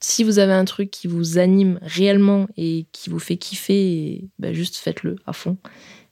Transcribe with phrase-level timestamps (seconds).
[0.00, 4.52] si vous avez un truc qui vous anime réellement et qui vous fait kiffer, bah,
[4.52, 5.56] juste faites-le à fond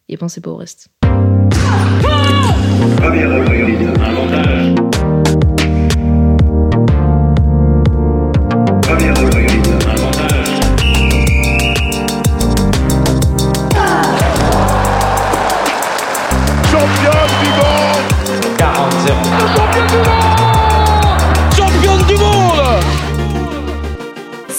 [0.08, 0.90] et pensez pas au reste.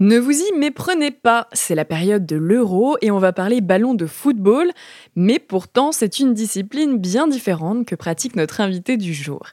[0.00, 3.94] ne vous y méprenez pas, c'est la période de l'euro et on va parler ballon
[3.94, 4.72] de football,
[5.14, 9.46] mais pourtant c'est une discipline bien différente que pratique notre invité du jour.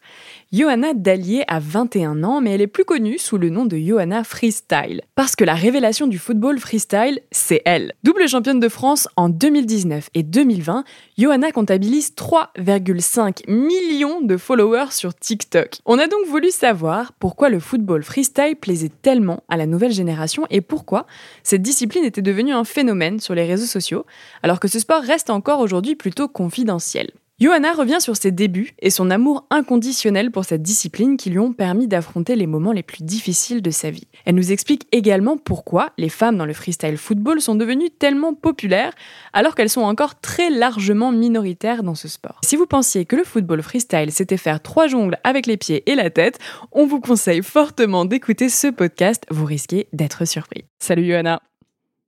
[0.53, 4.25] Johanna Dallier a 21 ans, mais elle est plus connue sous le nom de Johanna
[4.25, 5.01] Freestyle.
[5.15, 7.93] Parce que la révélation du football freestyle, c'est elle.
[8.03, 10.83] Double championne de France en 2019 et 2020,
[11.17, 15.77] Johanna comptabilise 3,5 millions de followers sur TikTok.
[15.85, 20.47] On a donc voulu savoir pourquoi le football freestyle plaisait tellement à la nouvelle génération
[20.49, 21.05] et pourquoi
[21.43, 24.05] cette discipline était devenue un phénomène sur les réseaux sociaux,
[24.43, 27.09] alors que ce sport reste encore aujourd'hui plutôt confidentiel.
[27.41, 31.53] Johanna revient sur ses débuts et son amour inconditionnel pour cette discipline qui lui ont
[31.53, 34.05] permis d'affronter les moments les plus difficiles de sa vie.
[34.25, 38.93] Elle nous explique également pourquoi les femmes dans le freestyle football sont devenues tellement populaires
[39.33, 42.41] alors qu'elles sont encore très largement minoritaires dans ce sport.
[42.45, 45.95] Si vous pensiez que le football freestyle c'était faire trois jongles avec les pieds et
[45.95, 46.37] la tête,
[46.71, 50.65] on vous conseille fortement d'écouter ce podcast, vous risquez d'être surpris.
[50.77, 51.41] Salut Johanna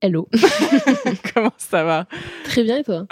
[0.00, 0.28] Hello
[1.34, 2.06] Comment ça va?
[2.44, 3.06] Très bien et toi?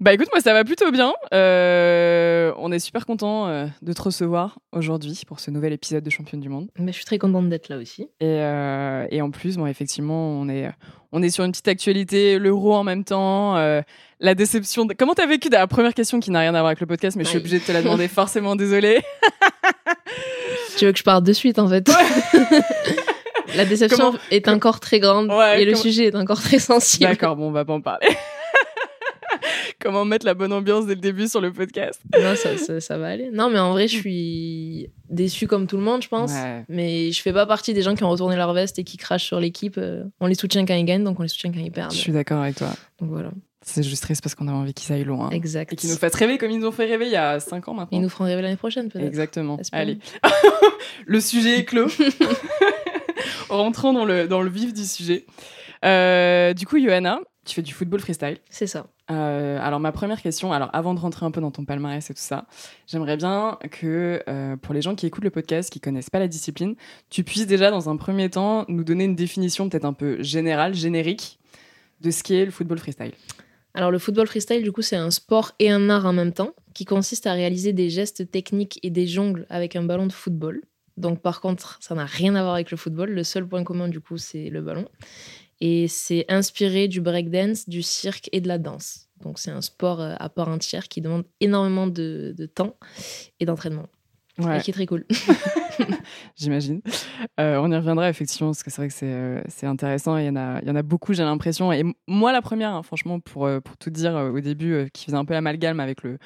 [0.00, 1.12] Bah écoute, moi ça va plutôt bien.
[1.34, 6.08] Euh, on est super content euh, de te recevoir aujourd'hui pour ce nouvel épisode de
[6.08, 6.68] Championne du Monde.
[6.78, 8.04] Mais je suis très contente d'être là aussi.
[8.20, 10.70] Et, euh, et en plus, bon, effectivement, on est,
[11.12, 14.86] on est sur une petite actualité, l'euro en même temps, la déception.
[14.86, 14.94] De...
[14.94, 17.24] Comment t'as vécu La première question qui n'a rien à voir avec le podcast, mais
[17.24, 19.02] je suis obligée de te la demander, forcément, désolée.
[20.78, 21.90] tu veux que je parte de suite en fait
[23.56, 27.04] La déception est encore très grande et le sujet est encore très sensible.
[27.04, 28.08] D'accord, bon, on va pas en parler.
[29.80, 33.08] Comment mettre la bonne ambiance dès le début sur le podcast Non, ça, ça, va
[33.08, 33.30] aller.
[33.32, 36.32] Non, mais en vrai, je suis déçue comme tout le monde, je pense.
[36.68, 39.26] Mais je fais pas partie des gens qui ont retourné leur veste et qui crachent
[39.26, 39.76] sur l'équipe.
[39.78, 41.92] Euh, on les soutient quand ils gagnent, donc on les soutient quand ils perdent.
[41.92, 42.68] Je suis d'accord avec toi.
[43.00, 43.30] Donc voilà.
[43.62, 45.28] C'est juste triste parce qu'on a envie qu'ils aillent loin.
[45.30, 45.72] Exact.
[45.72, 47.68] Et qu'ils nous fassent rêver comme ils nous ont fait rêver il y a 5
[47.68, 47.98] ans maintenant.
[47.98, 49.06] Ils nous feront rêver l'année prochaine, peut-être.
[49.06, 49.58] Exactement.
[49.72, 49.98] Allez.
[51.06, 51.88] le sujet est clos.
[53.50, 55.26] Rentrons dans le, dans le vif du sujet.
[55.84, 57.20] Euh, du coup, Johanna,
[57.50, 58.38] tu fais du football freestyle.
[58.48, 58.86] C'est ça.
[59.10, 62.14] Euh, alors ma première question, alors avant de rentrer un peu dans ton palmarès et
[62.14, 62.46] tout ça,
[62.86, 66.28] j'aimerais bien que euh, pour les gens qui écoutent le podcast, qui connaissent pas la
[66.28, 66.76] discipline,
[67.10, 70.74] tu puisses déjà dans un premier temps nous donner une définition peut-être un peu générale,
[70.74, 71.40] générique
[72.00, 73.12] de ce qu'est le football freestyle.
[73.74, 76.54] Alors le football freestyle, du coup, c'est un sport et un art en même temps,
[76.72, 80.62] qui consiste à réaliser des gestes techniques et des jongles avec un ballon de football.
[80.96, 83.10] Donc par contre, ça n'a rien à voir avec le football.
[83.10, 84.86] Le seul point commun, du coup, c'est le ballon.
[85.60, 89.08] Et c'est inspiré du breakdance, du cirque et de la danse.
[89.22, 92.76] Donc c'est un sport euh, à part entière qui demande énormément de, temps
[93.38, 93.86] et d'entraînement.
[94.38, 95.04] Et qui est très cool.
[96.36, 96.80] J'imagine.
[97.38, 100.26] Euh, on y reviendra effectivement parce que c'est vrai que c'est euh, intéressant et il
[100.26, 101.72] y, en a, y en a beaucoup, j'ai l'impression.
[101.72, 105.24] Et moi, la première, hein, franchement, pour, pour tout dire au début, qui faisait un
[105.26, 106.18] peu l'amalgame avec le,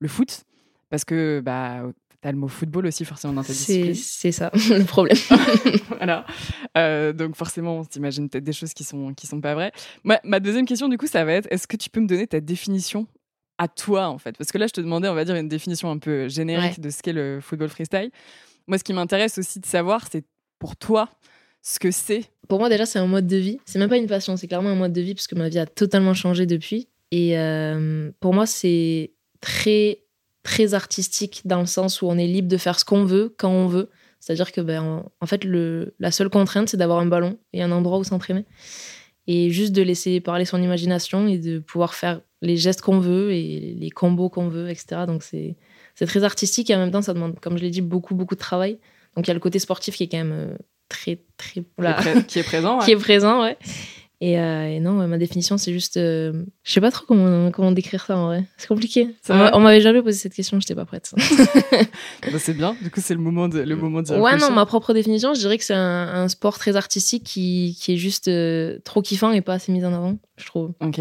[0.00, 0.42] le foot,
[0.90, 1.84] parce que bah,
[2.22, 3.94] T'as le mot football aussi forcément dans ta discipline.
[3.94, 5.16] C'est ça le problème.
[5.88, 6.26] voilà.
[6.76, 9.72] Euh, donc forcément, on s'imagine peut-être des choses qui sont qui sont pas vraies.
[10.04, 12.26] Ma, ma deuxième question du coup, ça va être est-ce que tu peux me donner
[12.26, 13.06] ta définition
[13.56, 14.36] à toi en fait?
[14.36, 16.90] Parce que là, je te demandais, on va dire une définition un peu générique de
[16.90, 18.10] ce qu'est le football freestyle.
[18.66, 20.24] Moi, ce qui m'intéresse aussi de savoir, c'est
[20.58, 21.08] pour toi
[21.62, 22.24] ce que c'est.
[22.48, 23.58] Pour moi, déjà, c'est un mode de vie.
[23.64, 25.58] C'est même pas une passion, c'est clairement un mode de vie parce que ma vie
[25.58, 26.88] a totalement changé depuis.
[27.10, 30.00] Et euh, pour moi, c'est très
[30.42, 33.50] très artistique dans le sens où on est libre de faire ce qu'on veut quand
[33.50, 33.90] on veut.
[34.20, 37.72] C'est-à-dire que ben, en, fait, le, la seule contrainte, c'est d'avoir un ballon et un
[37.72, 38.44] endroit où s'entraîner.
[39.26, 43.32] Et juste de laisser parler son imagination et de pouvoir faire les gestes qu'on veut
[43.32, 45.02] et les combos qu'on veut, etc.
[45.06, 45.56] Donc c'est
[46.06, 48.40] très artistique et en même temps, ça demande, comme je l'ai dit, beaucoup, beaucoup de
[48.40, 48.78] travail.
[49.16, 50.56] Donc il y a le côté sportif qui est quand même euh,
[50.88, 51.62] très, très.
[52.26, 52.78] Qui, est présent.
[52.78, 53.56] qui est présent, ouais.
[54.22, 55.96] Et, euh, et non, ma définition, c'est juste.
[55.96, 58.44] euh, je sais pas trop comment, comment décrire ça en vrai.
[58.58, 59.08] C'est compliqué.
[59.30, 61.12] On m'avait jamais posé cette question, j'étais pas prête.
[62.30, 62.76] Bah, c'est bien.
[62.82, 65.40] Du coup, c'est le moment de le moment d'y ouais, non, ma propre définition, je
[65.40, 69.32] dirais que c'est un, un sport très artistique qui, qui est juste euh, trop kiffant
[69.32, 70.72] et pas assez mis en avant, je trouve.
[70.80, 71.00] Ok.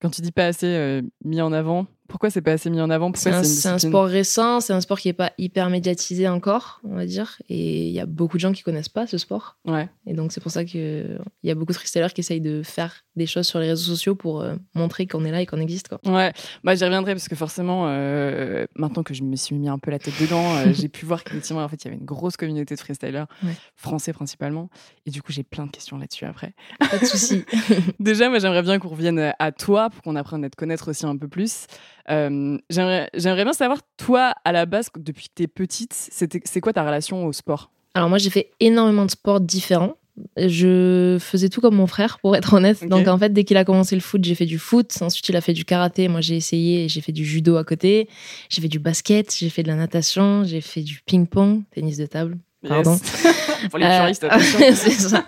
[0.00, 2.88] Quand tu dis pas assez euh, mis en avant, pourquoi c'est pas assez mis en
[2.90, 3.12] avant?
[3.14, 7.04] C'est un, sport récent, c'est un sport qui est pas hyper médiatisé encore, on va
[7.04, 7.36] dire.
[7.48, 9.58] Et il y a beaucoup de gens qui connaissent pas ce sport.
[9.66, 9.88] Ouais.
[10.06, 13.04] Et donc, c'est pour ça qu'il y a beaucoup de freestylers qui essayent de faire
[13.14, 15.88] des choses sur les réseaux sociaux pour euh, montrer qu'on est là et qu'on existe.
[15.88, 16.00] Quoi.
[16.06, 16.32] Ouais,
[16.64, 19.90] bah j'y reviendrai parce que forcément, euh, maintenant que je me suis mis un peu
[19.90, 22.38] la tête dedans, euh, j'ai pu voir qu'effectivement, en fait, il y avait une grosse
[22.38, 23.52] communauté de freestylers, Ouais.
[23.76, 24.70] français principalement.
[25.04, 26.54] Et du coup, j'ai plein de questions là-dessus après.
[26.78, 27.44] Pas de souci.
[28.00, 31.04] Déjà, moi, j'aimerais bien qu'on revienne à toi pour qu'on apprenne à te connaître aussi
[31.04, 31.66] un peu plus.
[32.10, 33.10] Euh, j'aimerais,
[33.44, 37.32] bien savoir, toi, à la base, depuis que t'es petite, c'est quoi ta relation au
[37.32, 37.70] sport?
[37.94, 39.94] Alors, moi, j'ai fait énormément de sports différents.
[40.36, 42.86] Je faisais tout comme mon frère, pour être honnête.
[42.88, 44.90] Donc, en fait, dès qu'il a commencé le foot, j'ai fait du foot.
[45.00, 46.08] Ensuite, il a fait du karaté.
[46.08, 48.08] Moi, j'ai essayé et j'ai fait du judo à côté.
[48.48, 52.06] J'ai fait du basket, j'ai fait de la natation, j'ai fait du ping-pong, tennis de
[52.06, 52.38] table.
[52.66, 52.92] Pardon.
[52.94, 53.36] Yes.
[53.70, 54.58] pour les Euh, puristes, attention.
[54.74, 55.24] c'est ça.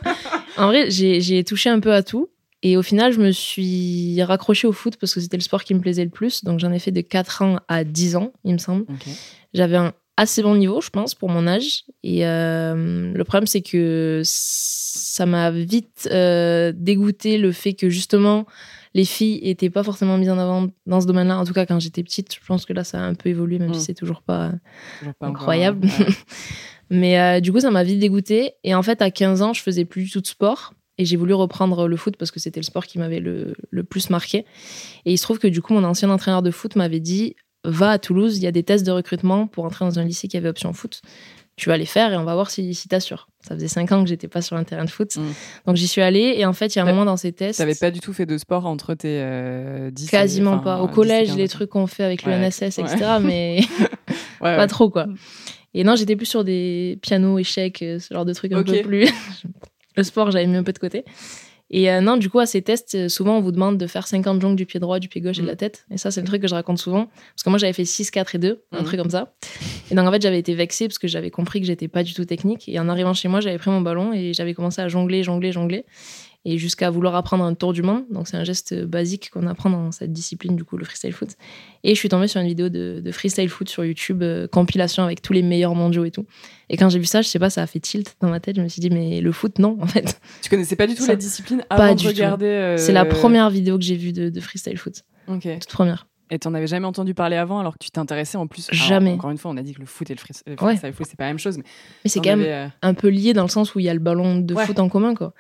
[0.57, 2.29] En vrai, j'ai touché un peu à tout.
[2.63, 5.75] Et au final, je me suis raccrochée au foot parce que c'était le sport qui
[5.75, 6.45] me plaisait le plus.
[6.45, 8.85] Donc, j'en ai fait de 4 ans à 10 ans, il me semble.
[9.55, 11.85] J'avais un assez bon niveau, je pense, pour mon âge.
[12.03, 18.45] Et euh, le problème, c'est que ça m'a vite euh, dégoûté le fait que justement,
[18.93, 21.39] les filles étaient pas forcément mises en avant dans ce domaine-là.
[21.39, 23.59] En tout cas, quand j'étais petite, je pense que là, ça a un peu évolué,
[23.59, 23.75] même Mm.
[23.75, 24.53] si c'est toujours pas
[24.99, 25.87] Toujours pas incroyable.
[25.87, 26.07] ouais.
[26.91, 28.53] Mais euh, du coup, ça m'a vite dégoûté.
[28.65, 30.75] Et en fait, à 15 ans, je faisais plus du tout de sport.
[31.01, 33.85] Et j'ai voulu reprendre le foot parce que c'était le sport qui m'avait le, le
[33.85, 34.45] plus marqué.
[35.07, 37.93] Et il se trouve que du coup, mon ancien entraîneur de foot m'avait dit Va
[37.93, 40.37] à Toulouse, il y a des tests de recrutement pour entrer dans un lycée qui
[40.37, 41.01] avait option foot.
[41.57, 43.29] Tu vas les faire et on va voir si, si t'assures.
[43.41, 45.17] Ça faisait 5 ans que j'étais pas sur un terrain de foot.
[45.17, 45.23] Mm.
[45.67, 46.35] Donc j'y suis allée.
[46.37, 47.59] Et en fait, il y a un moment dans ces tests.
[47.61, 50.83] T'avais pas du tout fait de sport entre tes euh, 10 et- Quasiment enfin, pas.
[50.83, 52.97] Au 10 et collège, 15 les trucs qu'on fait avec Ouais, l'UNSS, etc.
[53.01, 53.21] ouais.
[53.21, 53.61] Mais
[54.43, 55.07] Ouais, pas trop quoi.
[55.73, 58.81] Et non, j'étais plus sur des pianos, échecs, euh, ce genre de trucs un peu
[58.83, 59.09] plus.
[59.97, 61.05] le sport, j'avais mis un peu de côté.
[61.73, 64.09] Et euh, non, du coup, à ces tests, euh, souvent, on vous demande de faire
[64.09, 65.59] 50 jongles du pied droit, du pied gauche et de la Mhm.
[65.59, 65.87] tête.
[65.93, 67.07] Et ça, c'est le truc que je raconte souvent.
[67.07, 68.85] Parce que moi, j'avais fait 6, 4 et 2, un Mhm.
[68.87, 69.35] truc comme ça.
[69.91, 72.13] Et donc, en fait, j'avais été vexée parce que j'avais compris que j'étais pas du
[72.13, 72.69] tout technique.
[72.69, 75.53] Et en arrivant chez moi, j'avais pris mon ballon et j'avais commencé à jongler, jongler,
[75.53, 75.85] jongler.
[76.47, 78.05] Et jusqu'à vouloir apprendre un tour du monde.
[78.11, 81.29] Donc, c'est un geste basique qu'on apprend dans cette discipline, du coup, le freestyle foot.
[81.85, 85.03] Et je suis tombée sur une vidéo de, de freestyle foot sur YouTube, euh, compilation
[85.03, 86.25] avec tous les meilleurs mondiaux et tout.
[86.71, 88.57] Et quand j'ai vu ça, je sais pas, ça a fait tilt dans ma tête.
[88.57, 90.19] Je me suis dit, mais le foot, non, en fait.
[90.41, 92.47] Tu connaissais pas du tout Ça- la discipline avant de regarder.
[92.47, 95.03] euh, C'est la première vidéo que j'ai vue de, de freestyle foot.
[95.29, 95.43] Ok.
[95.43, 96.07] Toute première.
[96.31, 98.69] Et t'en avais jamais entendu parler avant alors que tu t'intéressais en plus.
[98.73, 99.11] Alors, Jamais.
[99.11, 100.57] encore une fois, on a dit que le foot et le freestyle, Ouais.
[100.57, 101.59] freestyle foot, c'est pas la même chose.
[101.59, 101.65] Mais
[102.05, 103.95] Mais c'est quand même euh, un peu lié dans le sens où il y a
[103.95, 104.65] le ballon de Ouais.
[104.65, 105.35] foot en commun, quoi.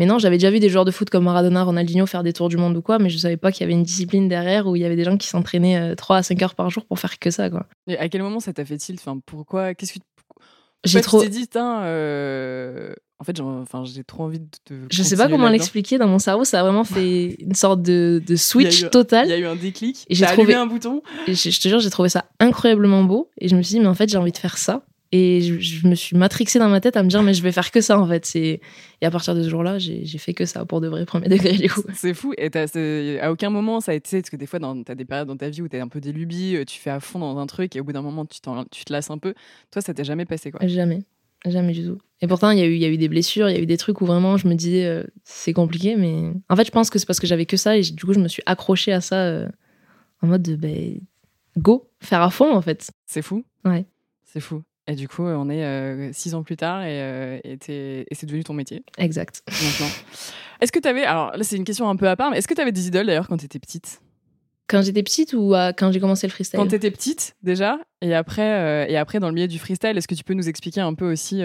[0.00, 2.48] Mais non, j'avais déjà vu des joueurs de foot comme Maradona, Ronaldinho faire des tours
[2.48, 4.74] du monde ou quoi, mais je savais pas qu'il y avait une discipline derrière où
[4.74, 6.98] il y avait des gens qui s'entraînaient euh, 3 à 5 heures par jour pour
[6.98, 7.66] faire que ça, quoi.
[7.86, 8.98] Et à quel moment ça t'a fait tilt?
[8.98, 9.74] Enfin, Pourquoi?
[9.74, 9.98] Qu'est-ce que
[10.84, 11.20] J'ai trop.
[11.22, 14.72] tu t'es dit, euh, en fait, j'ai enfin, trop envie de te.
[14.90, 18.22] Je sais pas comment l'expliquer dans mon cerveau, ça a vraiment fait une sorte de,
[18.26, 19.26] de switch eu- total.
[19.26, 20.06] Il y a eu un déclic.
[20.08, 21.02] J'ai trouvé- un bouton.
[21.26, 23.30] Et je, je te jure, j'ai trouvé ça incroyablement beau.
[23.38, 24.82] Et je me suis dit, mais en fait, j'ai envie de faire ça.
[25.12, 27.50] Et je, je me suis matrixée dans ma tête à me dire, mais je vais
[27.50, 28.24] faire que ça, en fait.
[28.26, 28.60] C'est...
[29.00, 31.52] Et à partir de ce jour-là, j'ai, fait que ça pour de vrai premier degré,
[31.52, 31.82] du coup.
[31.94, 32.32] C'est fou.
[32.38, 32.48] Et
[33.20, 34.20] à aucun moment ça a été.
[34.20, 36.00] Parce que des fois, dans- t'as des périodes dans ta vie où t'as un peu
[36.00, 38.24] des lubies, euh, tu fais à fond dans un truc et au bout d'un moment,
[38.24, 39.34] tu, t'en- tu te lasses un peu.
[39.72, 40.64] Toi, ça t'est jamais passé, quoi.
[40.66, 41.02] Jamais.
[41.46, 41.98] Jamais du tout.
[42.20, 43.66] Et pourtant, il y, a eu- y a eu des blessures, il y a eu
[43.66, 45.96] des trucs où vraiment je me disais, euh, c'est compliqué.
[45.96, 47.76] Mais en fait, je pense que c'est parce que j'avais que ça.
[47.76, 49.48] Et du coup, je me suis accrochée à ça euh,
[50.22, 51.00] en mode, de, ben,
[51.56, 52.90] go, faire à fond, en fait.
[53.06, 53.42] C'est fou.
[53.64, 53.86] Ouais.
[54.24, 54.62] C'est fou.
[54.90, 58.42] Et du coup, on est euh, six ans plus tard et, euh, et, c'est devenu
[58.42, 59.40] ton métier Exact.
[59.48, 59.86] maintenant.
[60.60, 62.48] Est-ce que tu avais, alors là c'est une question un peu à part, mais est-ce
[62.48, 64.00] que tu avais des idoles d'ailleurs quand tu étais petite?
[64.68, 66.58] Quand j'étais petite ou quand j'ai commencé le freestyle?
[66.58, 69.96] Quand tu étais petite déjà, et après, euh, et après dans le milieu du freestyle,
[69.96, 71.40] est-ce que tu peux nous expliquer un peu aussi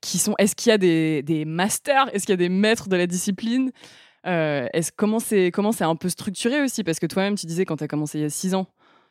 [0.00, 2.88] qui sont, est-ce qu'il y a des, des masters, est-ce qu'il y a des maîtres
[2.88, 3.70] de la discipline?
[4.24, 6.84] Est-ce, comment, c'est, comment c'est un peu structuré aussi?
[6.84, 8.66] Parce que toi-même tu disais quand tu as commencé il y a six ans,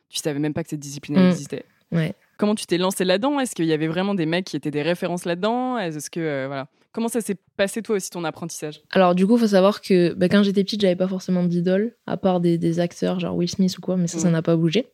[0.08, 1.30] tu savais même pas que cette discipline Mm.
[1.30, 1.64] existait.
[1.92, 2.14] Ouais.
[2.38, 3.40] Comment tu t'es lancé là-dedans?
[3.40, 5.76] Est-ce qu'il y avait vraiment des mecs qui étaient des références là-dedans?
[5.76, 8.80] Est-ce que euh, voilà Comment ça s'est passé toi aussi ton apprentissage?
[8.92, 12.16] Alors du coup, faut savoir que bah, quand j'étais petite, j'avais pas forcément d'idole, à
[12.16, 14.86] part des, des acteurs genre Will Smith ou quoi, mais ça, ça n'a pas bougé.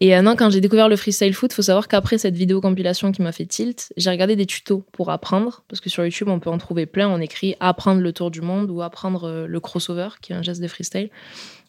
[0.00, 3.12] Et euh, non, quand j'ai découvert le freestyle foot, faut savoir qu'après cette vidéo compilation
[3.12, 6.40] qui m'a fait tilt, j'ai regardé des tutos pour apprendre, parce que sur YouTube, on
[6.40, 7.08] peut en trouver plein.
[7.08, 10.42] On écrit apprendre le tour du monde ou apprendre euh, le crossover, qui est un
[10.42, 11.10] geste de freestyle.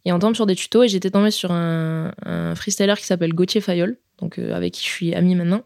[0.06, 3.34] Et on tombe sur des tutos et j'étais tombée sur un, un freestyler qui s'appelle
[3.34, 5.64] Gauthier Fayol, donc euh, avec qui je suis amie maintenant.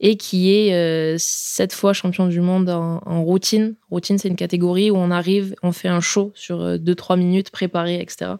[0.00, 3.74] et qui est euh, sept fois champion du monde en, routine.
[3.90, 8.00] Routine, c'est une catégorie où on arrive, on fait un show sur 2-3 minutes préparé,
[8.00, 8.36] etc.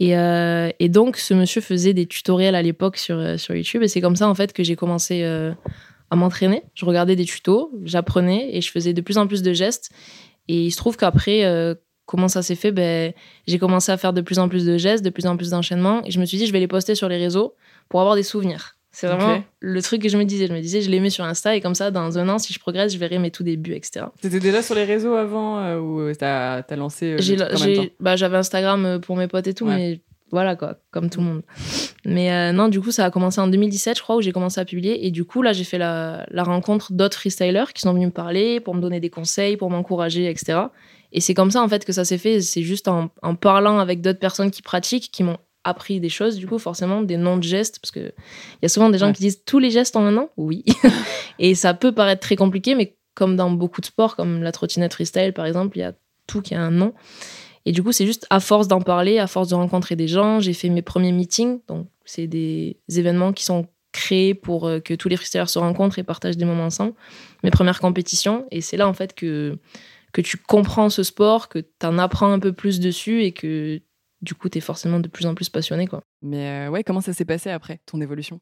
[0.00, 3.82] Et, euh, donc, ce monsieur faisait des tutoriels à l'époque sur, euh, sur YouTube.
[3.82, 5.52] Et c'est comme ça, en fait, que j'ai commencé euh,
[6.10, 6.62] à m'entraîner.
[6.74, 9.90] Je regardais des tutos, j'apprenais et je faisais de plus en plus de gestes.
[10.48, 11.74] Et il se trouve qu'après, euh,
[12.06, 12.72] comment ça s'est fait?
[12.72, 13.12] Ben,
[13.46, 16.04] J'ai commencé à faire de plus en plus de gestes, de plus en plus d'enchaînements.
[16.04, 17.54] Et je me suis dit, je vais les poster sur les réseaux
[17.88, 18.76] pour avoir des souvenirs.
[18.94, 19.42] C'est vraiment okay.
[19.58, 20.46] le truc que je me disais.
[20.46, 22.52] Je me disais, je les mets sur Insta et comme ça, dans un an, si
[22.52, 24.06] je progresse, je verrai mes tout débuts, etc.
[24.20, 28.86] T'étais déjà sur les réseaux avant euh, ou t'as as lancé euh, bah, J'avais Instagram
[28.86, 29.74] euh, pour mes potes et tout, ouais.
[29.74, 30.00] mais
[30.30, 31.42] voilà quoi, comme tout le monde.
[32.04, 34.60] Mais euh, non, du coup, ça a commencé en 2017, je crois, où j'ai commencé
[34.60, 35.06] à publier.
[35.06, 38.12] Et du coup, là, j'ai fait la, la rencontre d'autres freestylers qui sont venus me
[38.12, 40.60] parler pour me donner des conseils, pour m'encourager, etc.
[41.12, 42.40] Et c'est comme ça, en fait, que ça s'est fait.
[42.40, 46.36] C'est juste en, en parlant avec d'autres personnes qui pratiquent, qui m'ont appris des choses,
[46.36, 48.12] du coup, forcément, des noms de gestes, parce qu'il
[48.62, 49.12] y a souvent des gens ouais.
[49.12, 50.64] qui disent tous les gestes en un an Oui.
[51.38, 54.94] et ça peut paraître très compliqué, mais comme dans beaucoup de sports, comme la trottinette
[54.94, 55.94] freestyle, par exemple, il y a
[56.26, 56.94] tout qui a un nom.
[57.66, 60.40] Et du coup, c'est juste à force d'en parler, à force de rencontrer des gens,
[60.40, 61.60] j'ai fait mes premiers meetings.
[61.68, 66.02] Donc, c'est des événements qui sont créés pour que tous les freestylers se rencontrent et
[66.02, 66.92] partagent des moments ensemble.
[67.42, 68.46] Mes premières compétitions.
[68.50, 69.58] Et c'est là, en fait, que,
[70.12, 73.80] que tu comprends ce sport, que tu en apprends un peu plus dessus et que
[74.24, 75.86] du coup, tu es forcément de plus en plus passionné.
[75.86, 76.02] Quoi.
[76.22, 78.40] Mais euh, ouais, comment ça s'est passé après, ton évolution?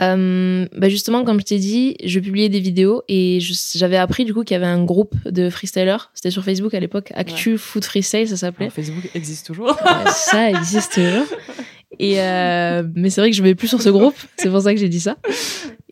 [0.00, 4.32] Euh, bah justement, comme je t'ai dit, je publiais des vidéos et j'avais appris du
[4.32, 6.10] coup qu'il y avait un groupe de freestylers.
[6.14, 7.58] C'était sur Facebook à l'époque, Actu ouais.
[7.58, 8.70] Foot Freestyle, ça s'appelait.
[8.70, 9.76] Facebook existe toujours.
[10.06, 11.26] ça existe toujours.
[11.98, 14.72] Et euh, mais c'est vrai que je vais plus sur ce groupe, c'est pour ça
[14.72, 15.16] que j'ai dit ça.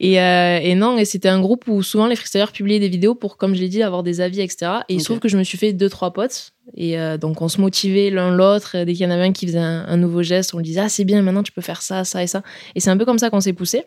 [0.00, 3.16] Et, euh, et non, et c'était un groupe où souvent les freestylers publiaient des vidéos
[3.16, 4.56] pour, comme je l'ai dit, avoir des avis, etc.
[4.62, 4.94] Et okay.
[4.94, 6.52] il se trouve que je me suis fait deux trois potes.
[6.76, 8.84] Et euh, donc on se motivait l'un l'autre.
[8.84, 10.80] Dès qu'il y en avait un qui faisait un, un nouveau geste, on lui disait
[10.80, 12.42] ah c'est bien, maintenant tu peux faire ça, ça et ça.
[12.76, 13.82] Et c'est un peu comme ça qu'on s'est poussé.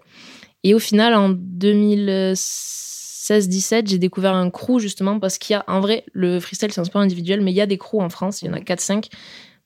[0.64, 5.80] Et au final, en 2016-17, j'ai découvert un crew justement parce qu'il y a, en
[5.80, 8.42] vrai, le freestyle c'est un sport individuel, mais il y a des crews en France,
[8.42, 9.06] il y en a 4-5.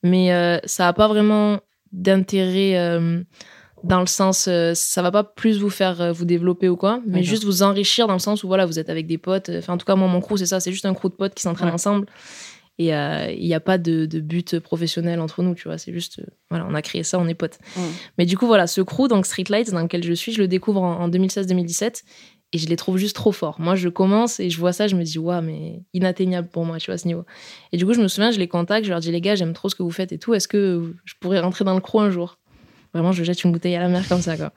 [0.02, 1.60] Mais euh, ça n'a pas vraiment
[1.92, 3.22] d'intérêt euh,
[3.86, 7.00] dans le sens, euh, ça va pas plus vous faire euh, vous développer ou quoi,
[7.06, 9.50] mais juste vous enrichir dans le sens où voilà, vous êtes avec des potes.
[9.50, 11.34] Enfin, en tout cas, moi, mon crew, c'est ça, c'est juste un crew de potes
[11.34, 11.74] qui s'entraînent ouais.
[11.74, 12.06] ensemble.
[12.78, 15.78] Et il euh, n'y a pas de, de, but professionnel entre nous, tu vois.
[15.78, 17.58] C'est juste, voilà, on a créé ça, on est potes.
[18.18, 20.82] Mais du coup, voilà, ce crew, donc Streetlights, dans lequel je suis, je le découvre
[20.82, 22.02] en, en 2016-2017
[22.56, 23.56] et je les trouve juste trop forts.
[23.60, 26.78] Moi, je commence et je vois ça, je me dis, waouh, mais inatteignable pour moi,
[26.78, 27.24] tu vois, à ce niveau.
[27.72, 29.52] Et du coup, je me souviens, je les contacte, je leur dis, les gars, j'aime
[29.52, 31.98] trop ce que vous faites et tout, est-ce que je pourrais rentrer dans le crew
[32.00, 32.38] un jour?
[32.94, 34.52] Vraiment, je jette une bouteille à la mer comme ça, quoi.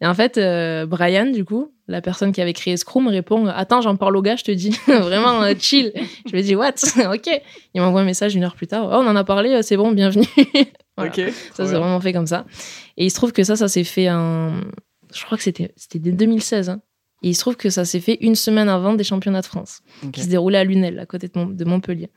[0.00, 3.46] Et en fait, euh, Brian, du coup, la personne qui avait créé Scrum, me répond
[3.46, 4.70] Attends, j'en parle au gars, je te dis.
[4.86, 5.92] Vraiment euh, chill.
[6.26, 6.74] je lui dis What?
[7.12, 7.28] Ok.
[7.74, 9.76] Il m'envoie un message une heure plus tard Oh, on en a parlé, euh, c'est
[9.76, 10.26] bon, bienvenue.
[10.96, 11.10] voilà.
[11.10, 11.32] Ok.
[11.54, 12.44] Ça s'est vraiment fait comme ça.
[12.96, 14.60] Et il se trouve que ça, ça s'est fait en.
[15.14, 16.68] Je crois que c'était dès 2016.
[16.68, 16.82] Hein.
[17.22, 19.80] Et il se trouve que ça s'est fait une semaine avant des championnats de France,
[20.02, 20.12] okay.
[20.12, 22.10] qui se déroulaient à Lunel, à côté de, Mont de Montpellier.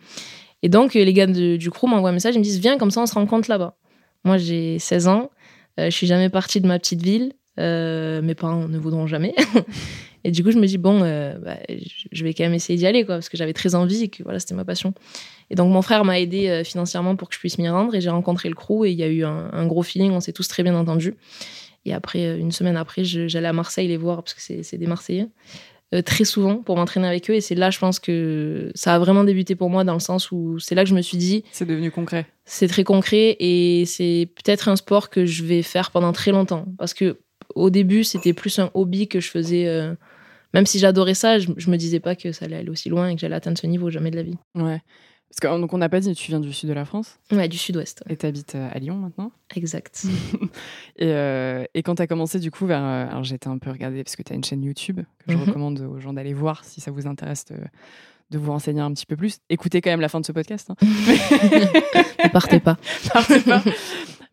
[0.63, 2.91] Et donc, les gars de, du crew m'envoient un message, ils me disent Viens, comme
[2.91, 3.75] ça, on se rencontre là-bas.
[4.23, 5.31] Moi, j'ai 16 ans,
[5.79, 7.33] euh, je suis jamais partie de ma petite ville.
[7.59, 9.35] Euh, mes parents ne voudront jamais.
[10.23, 11.57] et du coup, je me dis, bon, euh, bah,
[12.11, 14.23] je vais quand même essayer d'y aller, quoi, parce que j'avais très envie et que
[14.23, 14.93] voilà, c'était ma passion.
[15.49, 18.01] Et donc, mon frère m'a aidé euh, financièrement pour que je puisse m'y rendre et
[18.01, 20.33] j'ai rencontré le crew et il y a eu un, un gros feeling, on s'est
[20.33, 21.15] tous très bien entendus.
[21.85, 25.27] Et après, une semaine après, j'allais à Marseille les voir parce que c'est des Marseillais.
[25.93, 27.33] Euh, très souvent pour m'entraîner avec eux.
[27.33, 30.31] Et c'est là je pense que ça a vraiment débuté pour moi dans le sens
[30.31, 32.25] où c'est là que je me suis dit c'est devenu concret.
[32.45, 36.65] c'est très concret et c'est peut-être un sport que je vais faire pendant très longtemps.
[36.77, 37.19] Parce que
[37.55, 39.93] au début c'était plus un hobby que je faisais euh,
[40.53, 43.09] même si j'adorais ça je, je, me disais pas que ça allait aller aussi loin
[43.09, 44.37] et que j'allais atteindre ce niveau jamais de la vie.
[44.55, 44.81] Ouais
[45.31, 47.47] parce que, donc on n'a pas dit, tu viens du sud de la France Ouais,
[47.47, 48.03] du sud-ouest.
[48.05, 48.13] Ouais.
[48.13, 50.03] Et tu habites à Lyon maintenant Exact.
[50.97, 52.83] et, euh, et, quand tu as commencé, du coup, vers.
[52.83, 55.37] Euh, alors j'étais un peu regardée parce que tu as une chaîne YouTube que je
[55.37, 55.45] mm -hmm.
[55.45, 57.55] recommande aux gens d'aller voir si ça vous intéresse de,
[58.31, 59.37] de, vous renseigner un petit peu plus.
[59.49, 60.69] Écoutez quand même la fin de ce podcast.
[60.69, 60.75] Hein.
[60.81, 62.77] ne partez pas.
[63.13, 63.63] partez pas.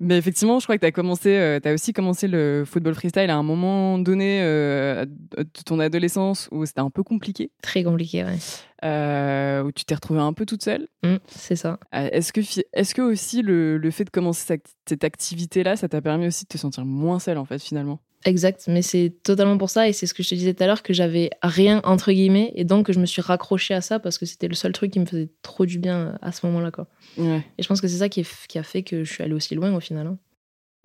[0.00, 3.30] Mais effectivement, je crois que tu as commencé, euh, as aussi commencé le football freestyle
[3.30, 7.50] à un moment donné euh, de ton adolescence où c'était un peu compliqué.
[7.62, 8.38] Très compliqué, ouais.
[8.84, 10.86] Euh, où tu t'es retrouvée un peu toute seule.
[11.02, 11.80] Mmh, c'est ça.
[11.92, 16.00] Est-ce que, est que aussi le, le, fait de commencer cette, cette activité-là, ça t'a
[16.00, 17.98] permis aussi de te sentir moins seule en fait finalement?
[18.24, 20.66] Exact, mais c'est totalement pour ça et c'est ce que je te disais tout à
[20.66, 24.00] l'heure que j'avais rien entre guillemets et donc que je me suis raccrochée à ça
[24.00, 26.72] parce que c'était le seul truc qui me faisait trop du bien à ce moment-là
[26.72, 26.88] quoi.
[27.16, 27.44] Ouais.
[27.58, 29.34] Et je pense que c'est ça qui, est, qui, a fait que je suis allée
[29.34, 30.08] aussi loin au final.
[30.08, 30.18] Hein.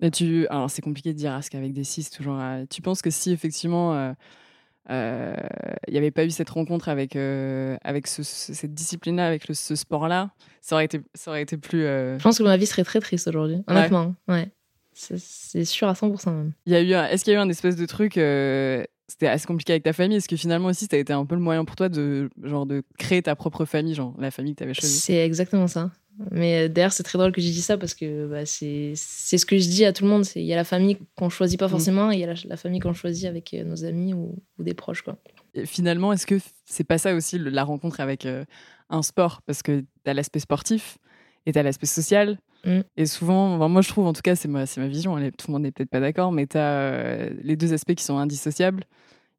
[0.00, 2.38] Et tu, alors c'est compliqué de dire à ce qu'avec des six toujours.
[2.38, 5.34] Euh, tu penses que si effectivement il euh,
[5.88, 9.54] n'y euh, avait pas eu cette rencontre avec euh, avec ce, cette discipline-là, avec le,
[9.54, 11.84] ce sport-là, ça aurait été ça aurait été plus.
[11.84, 14.14] euh, Je pense que ma vie serait très triste aujourd'hui, honnêtement.
[14.28, 14.34] ouais.
[14.34, 14.48] ouais.
[14.94, 16.52] C'est sûr à 100% même.
[16.66, 19.26] Il y a eu, est-ce qu'il y a eu un espèce de truc euh, c'était
[19.26, 20.16] assez compliqué avec ta famille?
[20.16, 22.66] Est-ce que finalement aussi, ça a été un peu le moyen pour toi de, genre,
[22.66, 24.98] de créer ta propre famille, genre la famille que tu avais choisie?
[24.98, 25.90] C'est exactement ça.
[26.30, 29.46] Mais euh, d'ailleurs, c'est très drôle que j'ai dit ça parce que bah, c'est ce
[29.46, 30.24] que je dis à tout le monde.
[30.36, 31.70] Il y a la famille qu'on choisit pas mm.
[31.70, 34.74] forcément et il y a la, famille qu'on choisit avec euh, nos amis ou, des
[34.74, 35.02] proches.
[35.02, 35.16] Quoi.
[35.54, 38.44] Et finalement, est-ce que c'est pas ça aussi la rencontre avec euh,
[38.90, 39.42] un sport?
[39.42, 40.98] Parce que tu as l'aspect sportif
[41.46, 42.38] et tu as l'aspect social.
[42.64, 42.80] Mm.
[42.96, 45.62] Et souvent, moi je trouve, en tout cas, c'est ma, ma vision, tout le monde
[45.62, 48.84] n'est peut-être pas d'accord, mais tu as les deux aspects qui sont indissociables.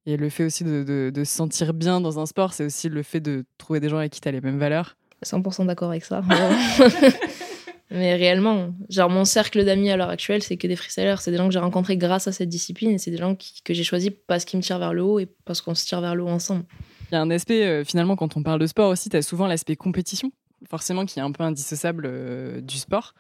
[0.08, 3.02] Et le fait aussi de, de se sentir bien dans un sport, c'est aussi le
[3.02, 6.06] fait de trouver des gens avec qui tu as les mêmes valeurs 100% d'accord avec
[6.06, 6.22] ça.
[7.92, 11.22] Mais réellement, genre mon cercle d'amis à l'heure actuelle, c'est que des freestylers.
[11.22, 13.74] C'est des gens que j'ai rencontrés grâce à cette discipline et c'est des gens que
[13.74, 16.16] j'ai choisis parce qu'ils me tirent vers le haut et parce qu'on se tire vers
[16.16, 16.66] le haut ensemble.
[17.12, 19.22] Il y a un aspect, euh, finalement, quand on parle de sport aussi, tu as
[19.22, 20.32] souvent l'aspect compétition
[20.70, 23.14] forcément qui est un peu indissociable euh, du sport.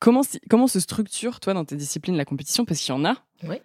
[0.00, 2.64] Comment, comment se structure, toi, dans tes disciplines, la compétition?
[2.64, 3.16] Parce qu'il y en a.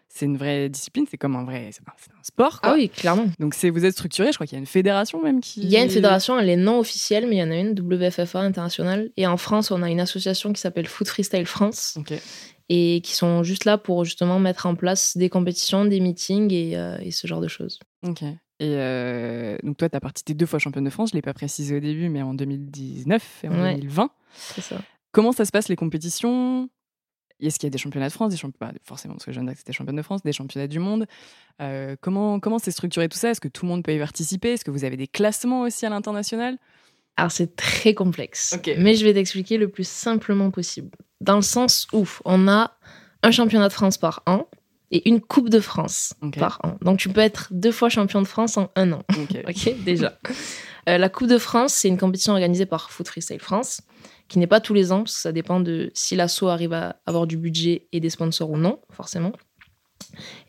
[0.08, 2.60] C'est une vraie discipline, c'est comme un vrai un, sport.
[2.62, 3.26] Ah oui, clairement.
[3.40, 5.62] Donc vous êtes structuré, je crois qu'il y a une fédération même qui.
[5.62, 7.74] Il y a une fédération, elle est non officielle, mais il y en a une,
[7.74, 9.10] WFFA internationale.
[9.18, 11.98] Et en France, on a une association qui s'appelle Foot Freestyle France.
[12.70, 16.78] Et qui sont juste là pour justement mettre en place des compétitions, des meetings et,
[16.78, 17.78] euh, et ce genre de choses.
[18.08, 18.24] Ok.
[18.64, 21.10] Et euh, donc, toi, tu as participé deux fois championne de France.
[21.10, 24.10] Je ne l'ai pas précisé au début, mais en 2019 et en 2020.
[24.34, 24.78] C'est ça.
[25.12, 26.70] Comment ça se passe les compétitions?
[27.42, 28.72] Est-ce qu'il y a des championnats de France des championnats...
[28.86, 31.08] Forcément, parce que Jeanne d'Arc, c'était championne de France, des championnats du monde.
[31.62, 33.32] Euh, comment comment c'est structuré tout ça?
[33.32, 34.54] Est-ce que tout le monde peut y participer?
[34.54, 36.58] Est-ce que vous avez des classements aussi à l'international?
[37.18, 40.90] Alors c'est très complexe, mais je vais t'expliquer le plus simplement possible.
[41.20, 42.72] Dans le sens où on a
[43.24, 44.48] un championnat de France par an,
[44.94, 46.78] et une Coupe de France par an.
[46.82, 49.02] Donc tu peux être deux fois champion de France en un an.
[49.50, 50.18] ok, déjà.
[50.88, 53.82] Euh, la Coupe de France, c'est une compétition organisée par Foot Freestyle France,
[54.28, 56.98] qui n'est pas tous les ans, parce que ça dépend de si l'assaut arrive à
[57.08, 59.32] avoir du budget et des sponsors ou non, forcément.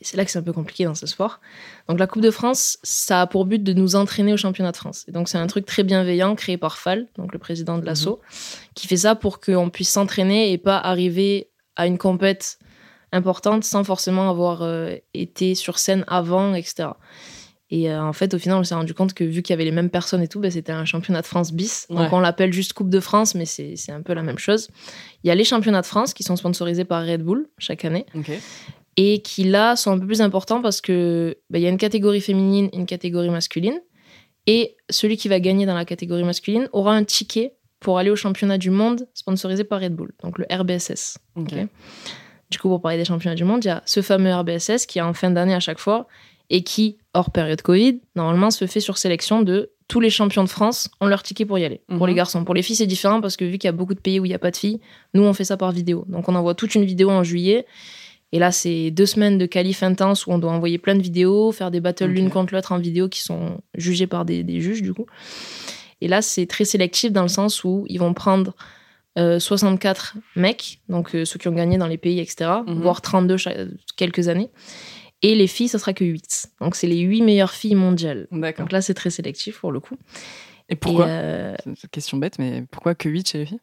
[0.00, 1.40] Et c'est là que c'est un peu compliqué dans ce sport.
[1.88, 4.76] Donc la Coupe de France, ça a pour but de nous entraîner au championnat de
[4.76, 5.06] France.
[5.08, 8.20] Et donc c'est un truc très bienveillant créé par Fall, donc le président de l'assaut,
[8.20, 8.68] mhm.
[8.74, 12.58] qui fait ça pour qu'on puisse s'entraîner et pas arriver à une compète
[13.14, 16.88] importante sans forcément avoir euh, été sur scène avant, etc.
[17.70, 19.64] Et euh, en fait, au final, on s'est rendu compte que vu qu'il y avait
[19.64, 21.86] les mêmes personnes et tout, ben, c'était un championnat de France bis.
[21.88, 24.68] Donc on l'appelle juste Coupe de France, mais c'est un peu la même chose.
[25.22, 28.06] Il y a les championnats de France qui sont sponsorisés par Red Bull chaque année.
[28.96, 31.78] Et qui là sont un peu plus importants parce que ben, il y a une
[31.78, 33.80] catégorie féminine une catégorie masculine.
[34.46, 38.16] Et celui qui va gagner dans la catégorie masculine aura un ticket pour aller au
[38.16, 41.18] championnat du monde sponsorisé par Red Bull, donc le RBSS.
[42.50, 44.98] Du coup, pour parler des championnats du monde, il y a ce fameux RBSS qui
[44.98, 46.06] est en fin d'année à chaque fois
[46.50, 50.48] et qui, hors période Covid, normalement se fait sur sélection de tous les champions de
[50.48, 51.82] France ont leur ticket pour y aller.
[51.88, 52.16] Pour les mhm.
[52.16, 52.44] garçons.
[52.44, 54.24] Pour les filles, c'est différent parce que vu qu'il y a beaucoup de pays où
[54.24, 54.80] il n'y a pas de filles,
[55.12, 56.04] nous, on fait ça par vidéo.
[56.08, 57.66] Donc, on envoie toute une vidéo en juillet.
[58.32, 61.52] Et là, c'est deux semaines de qualif intense où on doit envoyer plein de vidéos,
[61.52, 64.82] faire des battles l'une contre l'autre en vidéo qui sont jugées par des, des juges,
[64.82, 65.06] du coup.
[66.00, 68.54] Et là, c'est très sélectif dans le sens où ils vont prendre
[69.16, 72.80] 64 euh, mecs, donc euh, ceux qui ont gagné dans les pays, etc., mhm.
[72.80, 73.36] voire 32
[73.96, 74.50] quelques années.
[75.22, 76.48] Et les filles, ça sera que 8.
[76.60, 78.26] Donc, c'est les 8 meilleures filles mondiales.
[78.30, 79.96] Donc là, c'est très sélectif pour le coup.
[80.68, 83.60] Et pourquoi euh, C'est une question bête, mais pourquoi que 8 chez les filles?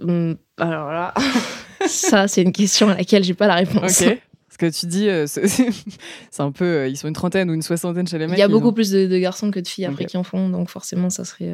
[0.00, 1.14] Hmm, Alors là,
[1.88, 4.02] ça, c'est une question à laquelle j'ai pas la réponse.
[4.02, 4.18] Ok.
[4.46, 5.08] Parce que tu dis,
[6.30, 6.88] c'est un peu.
[6.88, 8.36] ils sont une trentaine ou une soixantaine chez les mecs.
[8.36, 10.70] Il y a beaucoup plus de, garçons que de filles après qui en font, donc
[10.70, 11.52] forcément, ça serait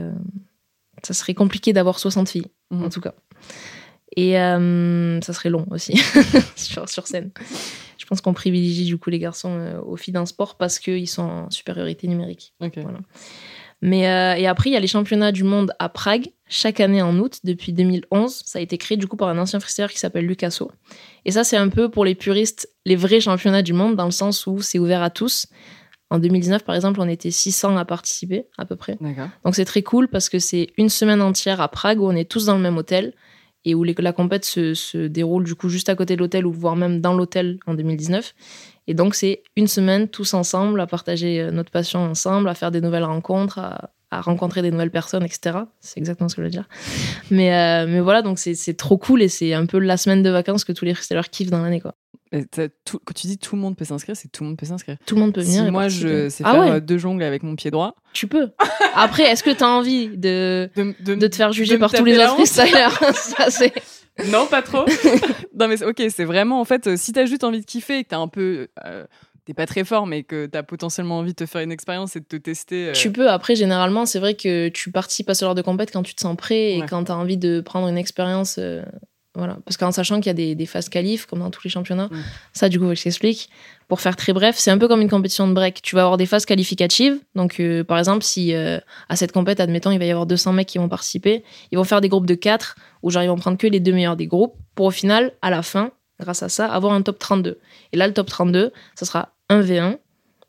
[1.02, 2.90] ça serait compliqué d'avoir 60 filles, en mhm.
[2.90, 3.14] tout cas.
[4.16, 5.94] Et euh, ça serait long aussi
[6.56, 7.30] sur, sur, scène.
[7.96, 11.08] Je pense qu'on privilégie du coup les garçons euh, aux filles d'un sport parce qu'ils
[11.08, 12.52] sont en supériorité numérique.
[12.60, 12.98] Voilà.
[13.80, 17.02] Mais euh, et après, il y a les championnats du monde à Prague, chaque année
[17.02, 18.42] en août, depuis 2011.
[18.44, 20.70] Ça a été créé du coup par un ancien freestyler qui s'appelle Lucasso.
[21.24, 24.12] Et ça, c'est un peu pour les puristes les vrais championnats du monde, dans le
[24.12, 25.46] sens où c'est ouvert à tous.
[26.12, 28.98] En 2019, par exemple, on était 600 à participer, à peu près.
[29.46, 32.30] Donc c'est très cool parce que c'est une semaine entière à Prague où on est
[32.30, 33.14] tous dans le même hôtel
[33.64, 36.76] et où la compète se, déroule du coup juste à côté de l'hôtel ou voire
[36.76, 38.34] même dans l'hôtel en 2019.
[38.88, 42.70] Et donc c'est une semaine tous ensemble à partager euh, notre passion ensemble, à faire
[42.70, 45.60] des nouvelles rencontres, à, rencontrer des nouvelles personnes, etc.
[45.80, 46.68] C'est exactement ce que je veux dire.
[47.30, 50.28] Mais, euh, mais voilà, donc c'est trop cool et c'est un peu la semaine de
[50.28, 51.80] vacances que tous les freestylers kiffent dans l'année.
[51.80, 51.94] quoi.
[52.84, 54.96] Tout, quand tu dis tout le monde peut s'inscrire, c'est tout le monde peut s'inscrire.
[55.04, 55.64] Tout le monde peut venir.
[55.64, 57.94] Si moi, je sais ah faire euh, deux jongles avec mon pied droit.
[58.14, 58.50] Tu peux.
[58.94, 62.34] Après, est-ce que tu as envie de, de, te faire juger par tous les autres
[62.36, 62.98] freestylers
[64.30, 64.84] Non, pas trop.
[65.58, 68.10] non, mais ok, c'est vraiment, en fait, si t'as juste envie de kiffer et que
[68.10, 68.68] t'as un peu.
[68.84, 69.04] Euh,
[69.44, 72.20] t'es pas très fort, mais que t'as potentiellement envie de te faire une expérience et
[72.20, 72.90] de te tester.
[72.90, 73.28] Euh, tu peux.
[73.28, 76.20] Après, généralement, c'est vrai que tu participes à ce genre de compète quand tu te
[76.20, 78.58] sens prêt et quand quand t'as envie de prendre une expérience
[79.34, 79.56] Voilà.
[79.64, 82.08] Parce qu'en sachant qu'il y a des, des phases qualifs, comme dans tous les championnats,
[82.10, 82.18] Mm.
[82.52, 83.48] ça, du coup, je t'explique.
[83.88, 85.80] Pour faire très bref, c'est un peu comme une compétition de break.
[85.82, 87.18] Tu vas avoir des phases qualificatives.
[87.34, 90.52] Donc, euh, par exemple, si euh, à cette compète, admettons, il va y avoir 200
[90.52, 93.36] mecs qui vont participer, ils vont faire des groupes de 4 où genre, ils vont
[93.36, 96.48] prendre que les deux meilleurs des groupes pour au final, à la fin, grâce à
[96.48, 97.58] ça, avoir un top 32.
[97.92, 99.98] Et là, le top 32, ça sera 1v1.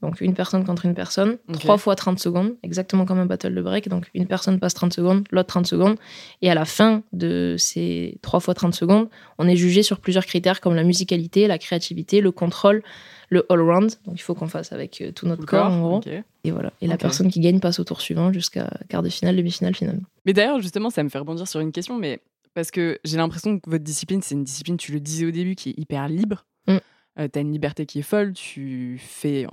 [0.03, 1.59] Donc, une personne contre une personne, Ok.
[1.59, 3.87] 3 fois 30 secondes, exactement comme un battle de break.
[3.87, 5.95] Donc, une personne passe 30 secondes, l'autre 30 secondes.
[6.41, 10.25] Et à la fin de ces 3 fois 30 secondes, on est jugé sur plusieurs
[10.25, 12.83] critères comme la musicalité, la créativité, le contrôle,
[13.29, 13.93] le all-round.
[14.05, 16.01] Donc, il faut qu'on fasse avec euh, tout notre corps, en gros.
[16.43, 16.73] Et voilà.
[16.81, 20.01] Et la personne qui gagne passe au tour suivant jusqu'à quart de finale, demi-finale, finale.
[20.25, 22.19] Mais d'ailleurs, justement, ça me fait rebondir sur une question, mais
[22.53, 25.55] parce que j'ai l'impression que votre discipline, c'est une discipline, tu le disais au début,
[25.55, 26.45] qui est hyper libre.
[26.67, 26.77] Mm.
[27.19, 29.47] Euh, tu as une liberté qui est folle, tu fais,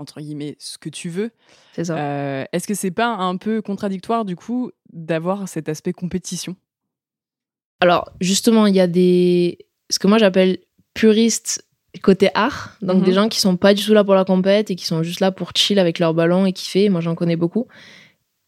[0.00, 1.30] entre guillemets, ce que tu veux.
[1.74, 1.96] C'est ça.
[1.98, 6.56] Euh, Est-ce que c'est pas un peu contradictoire, du coup, d'avoir cet aspect compétition?
[7.80, 9.58] Alors, justement, il y a des.
[9.90, 10.58] Ce que moi j'appelle
[10.94, 11.64] puristes
[12.02, 12.76] côté art.
[12.82, 13.04] Donc, Mhm.
[13.04, 15.20] des gens qui sont pas du tout là pour la compète et qui sont juste
[15.20, 16.88] là pour chill avec leur ballon et kiffer.
[16.88, 17.66] Moi, j'en connais beaucoup.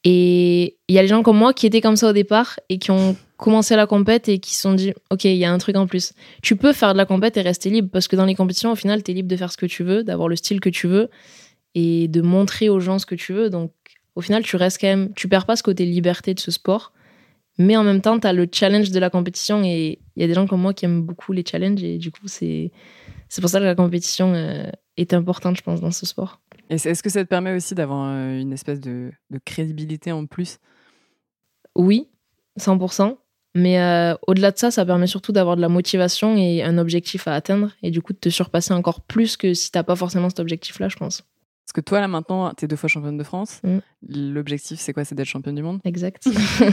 [0.05, 2.79] Et il y a les gens comme moi qui étaient comme ça au départ et
[2.79, 5.59] qui ont commencé la compète et qui se sont dit Ok, il y a un
[5.59, 6.13] truc en plus.
[6.43, 8.77] Tu peux faire de la compète et rester libre parce que dans les compétitions, au
[8.77, 10.87] final, tu es libre de faire ce que tu veux, d'avoir le style que tu
[10.89, 11.09] veux
[11.75, 13.51] et de montrer aux gens ce que tu veux.
[13.51, 13.73] Donc,
[14.15, 15.13] au final, tu restes quand même.
[15.15, 16.93] Tu perds pas ce côté liberté de ce sport.
[17.59, 20.27] Mais en même temps, tu as le challenge de la compétition et il y a
[20.27, 22.71] des gens comme moi qui aiment beaucoup les challenges et du coup, c'est
[23.41, 26.41] pour ça que la compétition euh, est importante, je pense, dans ce sport.
[26.71, 30.25] Et est-ce que ça te permet aussi d'avoir euh, une espèce de, de crédibilité en
[30.25, 30.59] plus?
[31.75, 32.09] Oui,
[32.59, 33.17] 100%.
[33.55, 37.29] Mais euh, au-delà de ça, ça permet surtout d'avoir de la motivation et un objectif
[37.29, 40.31] à atteindre et du coup de te surpasser encore plus que si t'as pas forcément
[40.31, 41.23] cet objectif-là, je pense.
[41.73, 43.63] Parce que toi, là, maintenant, tu es deux fois championne de France.
[43.65, 43.79] Mm.
[44.35, 45.07] L'objectif, c'est quoi?
[45.07, 45.81] C'est d'être championne du monde?
[45.87, 46.29] Exact.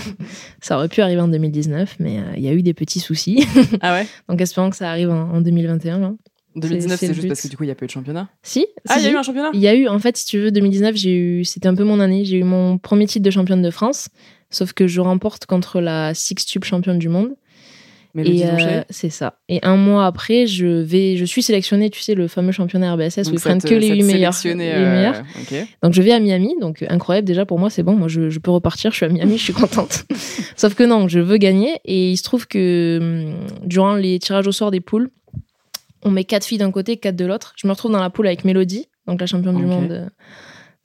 [0.62, 3.45] ça aurait pu arriver en 2019, mais euh, il y a eu des petits soucis.
[3.81, 4.05] Ah ouais?
[4.27, 5.99] Donc espérons que ça arrive en, en 2021.
[5.99, 6.13] là.
[6.57, 7.27] 2019, c'est juste but.
[7.29, 8.27] parce que du coup, il n'y a pas eu de championnat?
[8.43, 9.51] Si Ah, si, il y a eu un championnat?
[9.53, 11.85] Il y a eu, en fait, si tu veux, 2019, j'ai eu, c'était un peu
[11.85, 12.25] mon année.
[12.25, 14.09] J'ai eu mon premier titre de championne de France,
[14.49, 17.35] sauf que je remporte contre la six-tube championne du monde.
[18.15, 19.38] Le et euh, c'est ça.
[19.50, 23.30] Et un mois après, je vais, je suis sélectionnée, tu sais, le fameux championnat RBSS
[23.30, 24.34] où ils prennent que les huit meilleurs.
[24.43, 25.24] les meilleurs.
[25.39, 25.54] Ok.
[25.84, 28.30] Donc je vais à Miami, donc euh, incroyable déjà pour moi, c'est bon, moi je,
[28.30, 30.06] je peux repartir, je suis à Miami, je suis contente.
[30.56, 34.48] Sauf que non, je veux gagner et il se trouve que hum, durant les tirages
[34.48, 35.12] au sort des poules,
[36.04, 37.54] on met quatre filles d'un côté, quatre de l'autre.
[37.58, 40.08] Je me retrouve dans la poule avec Mélodie, donc la championne du monde euh,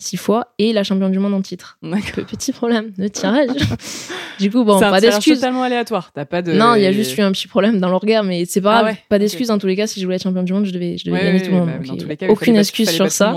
[0.04, 1.78] six fois, et la championne du monde en titre.
[2.14, 3.48] Petit problème de tirage.
[4.38, 5.38] du coup, bon, c'est pas tirage d'excuses.
[5.40, 6.10] totalement aléatoire.
[6.14, 6.52] T'as pas de.
[6.52, 8.82] Non, il y a juste eu un petit problème dans l'orga, mais c'est pas Ah
[8.82, 8.92] grave.
[8.94, 9.20] ouais, Pas ok.
[9.20, 9.86] d'excuses dans tous les cas.
[9.86, 11.50] Si je voulais être championne du monde, je devais, je devais Ouais, gagner ouais, tout
[11.52, 11.66] le monde.
[11.68, 13.36] bah, donc, dans il y tous a les cas, il fallait aucune excuse sur ça.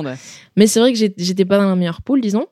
[0.55, 2.45] Mais c'est vrai que j'étais pas dans la meilleure poule, disons.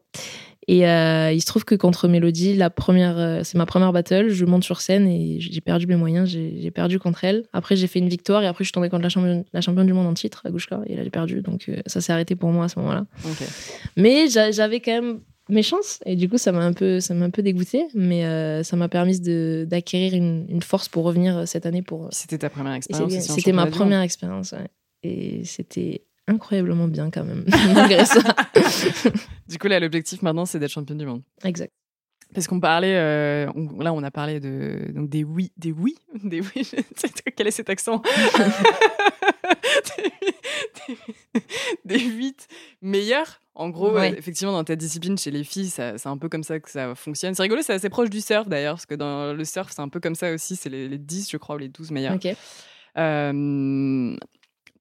[0.68, 4.30] Et euh, il se trouve que contre Mélodie, la première, euh, c'est ma première battle.
[4.30, 6.28] Je monte sur scène et j'ai perdu mes moyens.
[6.30, 7.44] J'ai perdu contre elle.
[7.54, 9.86] Après, j'ai fait une victoire et après, je suis tombée contre la championne, la championne
[9.86, 10.82] du monde en titre, Agushka.
[10.88, 11.42] Et là, j'ai perdu.
[11.42, 13.06] Donc, euh, ça s'est arrêté pour moi à ce moment-là.
[13.96, 16.00] Mais j'a- j'avais quand même mes chances.
[16.08, 17.86] Et du coup, ça m'a un peu, ça m'a un peu dégoûté.
[17.94, 18.24] Mais
[18.64, 22.74] ça m'a permis d'acquérir une, une force pour revenir cette année pour, C'était ta première
[22.74, 23.12] expérience.
[23.36, 24.68] C'était ma première expérience, ouais.
[25.04, 28.20] Et c'était incroyablement bien quand même, malgré ça.
[29.48, 31.22] Du coup, là, l'objectif maintenant, c'est d'être championne du monde.
[31.44, 31.72] Exact.
[32.34, 35.96] Parce qu'on parlait, euh, on- là, on a parlé de donc des oui, des oui,
[36.24, 36.70] des oui.
[37.36, 38.02] Quel est cet accent
[39.98, 40.12] des,
[40.88, 42.48] des, des huit
[42.82, 43.40] meilleurs.
[43.54, 44.12] En gros, Ouais.
[44.14, 46.94] euh, effectivement, dans ta discipline, chez les filles, c'est un peu comme ça que ça
[46.96, 47.36] fonctionne.
[47.36, 49.90] C'est rigolo, c'est assez proche du surf d'ailleurs, parce que dans le surf, c'est un
[49.90, 50.56] peu comme ça aussi.
[50.56, 52.16] C'est les, les 10, je crois, ou les 12 meilleurs.
[52.16, 52.28] Ok.
[52.98, 54.16] Euh,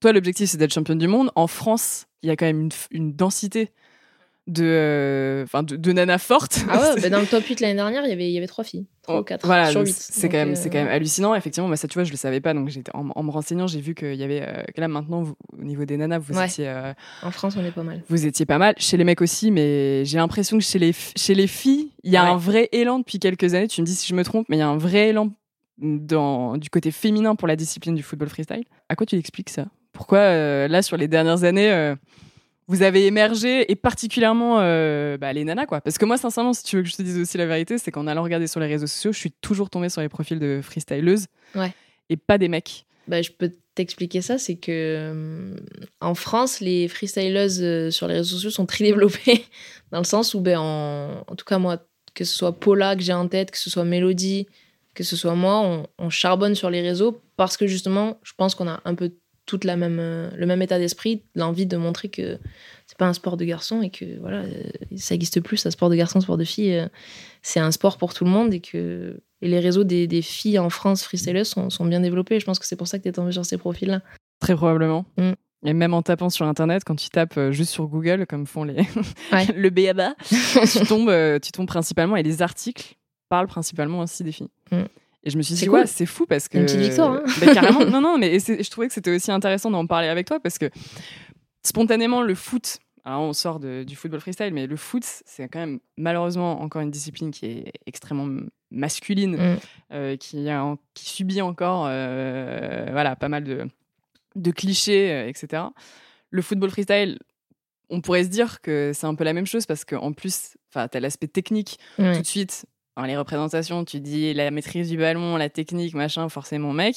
[0.01, 1.31] toi, l'objectif, c'est d'être championne du monde.
[1.35, 3.71] En France, il y a quand même une, densité
[4.47, 6.59] de, euh, de, de nanas fortes.
[6.69, 8.45] Ah ouais, bah dans le top 8 l'année dernière, il y avait, il y avait
[8.47, 8.85] trois filles.
[9.01, 9.95] Trois Oh, ou quatre Voilà, sur donc 8.
[9.97, 11.33] c'est quand, même, c'est quand même hallucinant.
[11.35, 12.53] Effectivement, moi, ça, tu vois, je le savais pas.
[12.53, 14.41] Donc, en, en me renseignant, j'ai vu qu'il y avait.
[14.41, 16.45] euh, que là, maintenant, vous- au niveau des nanas, vous, Ouais.
[16.45, 18.03] étiez, euh, En France, on est pas mal.
[18.09, 18.75] vous étiez pas mal.
[18.77, 22.17] Chez les mecs aussi, mais j'ai l'impression que chez les, chez les filles, il y
[22.17, 22.29] a Ouais.
[22.31, 23.67] un vrai élan depuis quelques années.
[23.67, 25.31] Tu me dis si je me trompe, mais il y a un vrai élan
[25.77, 28.63] dans, du côté féminin pour la discipline du football freestyle.
[28.89, 29.65] À quoi tu expliques ça?
[29.95, 31.95] Pourquoi, euh, là, sur les dernières années, euh,
[32.67, 36.63] vous avez émergé, et particulièrement euh, bah, les nanas, quoi Parce que moi, sincèrement, si
[36.63, 38.67] tu veux que je te dise aussi la vérité, c'est qu'en allant regarder sur les
[38.67, 41.71] réseaux sociaux, je suis toujours tombée sur les profils de freestyleuses Ouais.
[42.09, 42.85] et pas des mecs.
[43.07, 45.55] Bah, je peux t'expliquer ça, c'est que euh,
[46.01, 49.45] en France, les freestyleuses euh, sur les réseaux sociaux sont très développées,
[49.91, 51.77] dans le sens où, ben, en, en tout cas moi,
[52.13, 54.47] que ce soit Paula que j'ai en tête, que ce soit Mélodie,
[54.95, 58.55] que ce soit moi, on, on charbonne sur les réseaux parce que justement, je pense
[58.55, 59.11] qu'on a un peu
[59.45, 62.39] toute la même, euh, le même état d'esprit, l'envie de montrer que
[62.87, 64.63] c'est pas un sport de garçon et que voilà, euh,
[64.97, 66.87] ça existe plus, un sport de garçon, sport de fille, euh,
[67.41, 70.57] c'est un sport pour tout le monde et que Et les réseaux des, des filles
[70.57, 72.39] en France freestyleuses sont, sont bien développés.
[72.39, 74.01] Je pense que c'est pour ça que tu es tombé sur ces profils-là.
[74.39, 75.05] Très probablement.
[75.17, 75.31] Mm.
[75.67, 78.75] Et même en tapant sur Internet, quand tu tapes juste sur Google, comme font les
[79.31, 79.45] Ouais.
[79.55, 80.15] le BABA,
[80.71, 82.95] tu tombes, tu tombes principalement, et les articles
[83.29, 84.49] parlent principalement aussi des filles.
[84.71, 84.83] Mm.
[85.25, 85.79] Et je me suis dit, cool.
[85.79, 86.57] ouais, c'est fou parce que.
[86.59, 87.23] Une petite victoire, hein.
[87.41, 87.83] Bah, carrément.
[87.85, 90.69] non, non, mais je trouvais que c'était aussi intéressant d'en parler avec toi parce que
[91.63, 95.59] spontanément, le foot, alors on sort de- du football freestyle, mais le foot, c'est quand
[95.59, 99.57] même malheureusement encore une discipline qui est extrêmement masculine, Mm.
[99.93, 103.65] euh, qui, a qui subit encore euh, voilà, pas mal de,
[104.35, 105.63] de clichés, euh, etc.
[106.29, 107.19] Le football freestyle,
[107.89, 110.77] on pourrait se dire que c'est un peu la même chose parce qu'en plus, tu
[110.79, 112.65] as l'aspect technique tout de suite.
[112.97, 116.95] Dans les représentations, tu dis la maîtrise du ballon, la technique, machin, forcément, mec.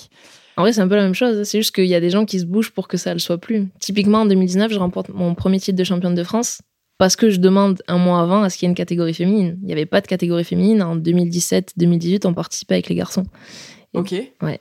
[0.57, 1.43] En vrai, c'est un peu la même chose.
[1.43, 3.19] C'est juste qu'il y a des gens qui se bougent pour que ça ne le
[3.19, 3.67] soit plus.
[3.81, 6.63] Typiquement, en 2019, je remporte mon premier titre de championne de France
[6.99, 9.59] parce que je demande un mois avant à ce qu'il y ait une catégorie féminine.
[9.63, 10.83] Il n'y avait pas de catégorie féminine.
[10.83, 13.25] En 2017-2018, on participait avec les garçons.
[13.95, 14.15] Et- Ok.
[14.43, 14.61] Ouais.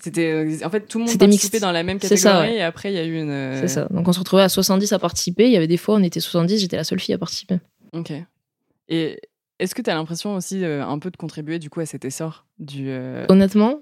[0.00, 1.60] C'était euh, en fait tout le monde participait mixte.
[1.60, 2.54] dans la même catégorie ça, ouais.
[2.54, 3.30] et après il y a eu une.
[3.30, 3.88] euh, C'est ça.
[3.90, 5.46] Donc on se retrouvait à 70 à participer.
[5.46, 7.56] Il y avait des fois, on était 70, j'étais la seule fille à participer.
[7.92, 8.12] Ok.
[8.88, 9.20] Et
[9.58, 12.04] est-ce que tu as l'impression aussi euh, un peu de contribuer du coup à cet
[12.04, 12.86] essor du.
[12.90, 13.80] euh, Honnêtement,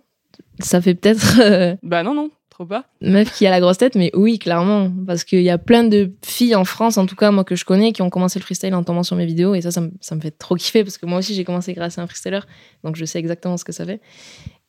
[0.61, 2.85] ça fait peut-être euh, Bah non non, trop pas.
[3.01, 4.91] meuf qui a la grosse tête, mais oui, clairement.
[5.07, 7.65] Parce qu'il y a plein de filles en France, en tout cas, moi que je
[7.65, 9.55] connais, qui ont commencé le freestyle en tombant sur mes vidéos.
[9.55, 11.73] Et ça, ça me, ça me fait trop kiffer parce que moi aussi, j'ai commencé
[11.75, 12.41] grâce à un freestyler.
[12.85, 14.01] Donc je sais exactement ce que ça fait.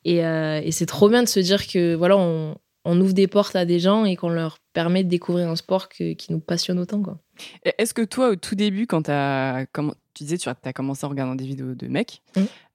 [0.06, 3.56] Et, et c'est trop bien de se dire que voilà, on, on ouvre des portes
[3.58, 6.80] à des gens et qu'on leur permet de découvrir un sport que- qui nous passionne
[6.80, 7.02] autant.
[7.02, 7.20] Quoi.
[7.78, 11.10] Est-ce que toi, au tout début, quand as, comme tu disais, tu as commencé en
[11.10, 12.22] regardant des vidéos de mecs,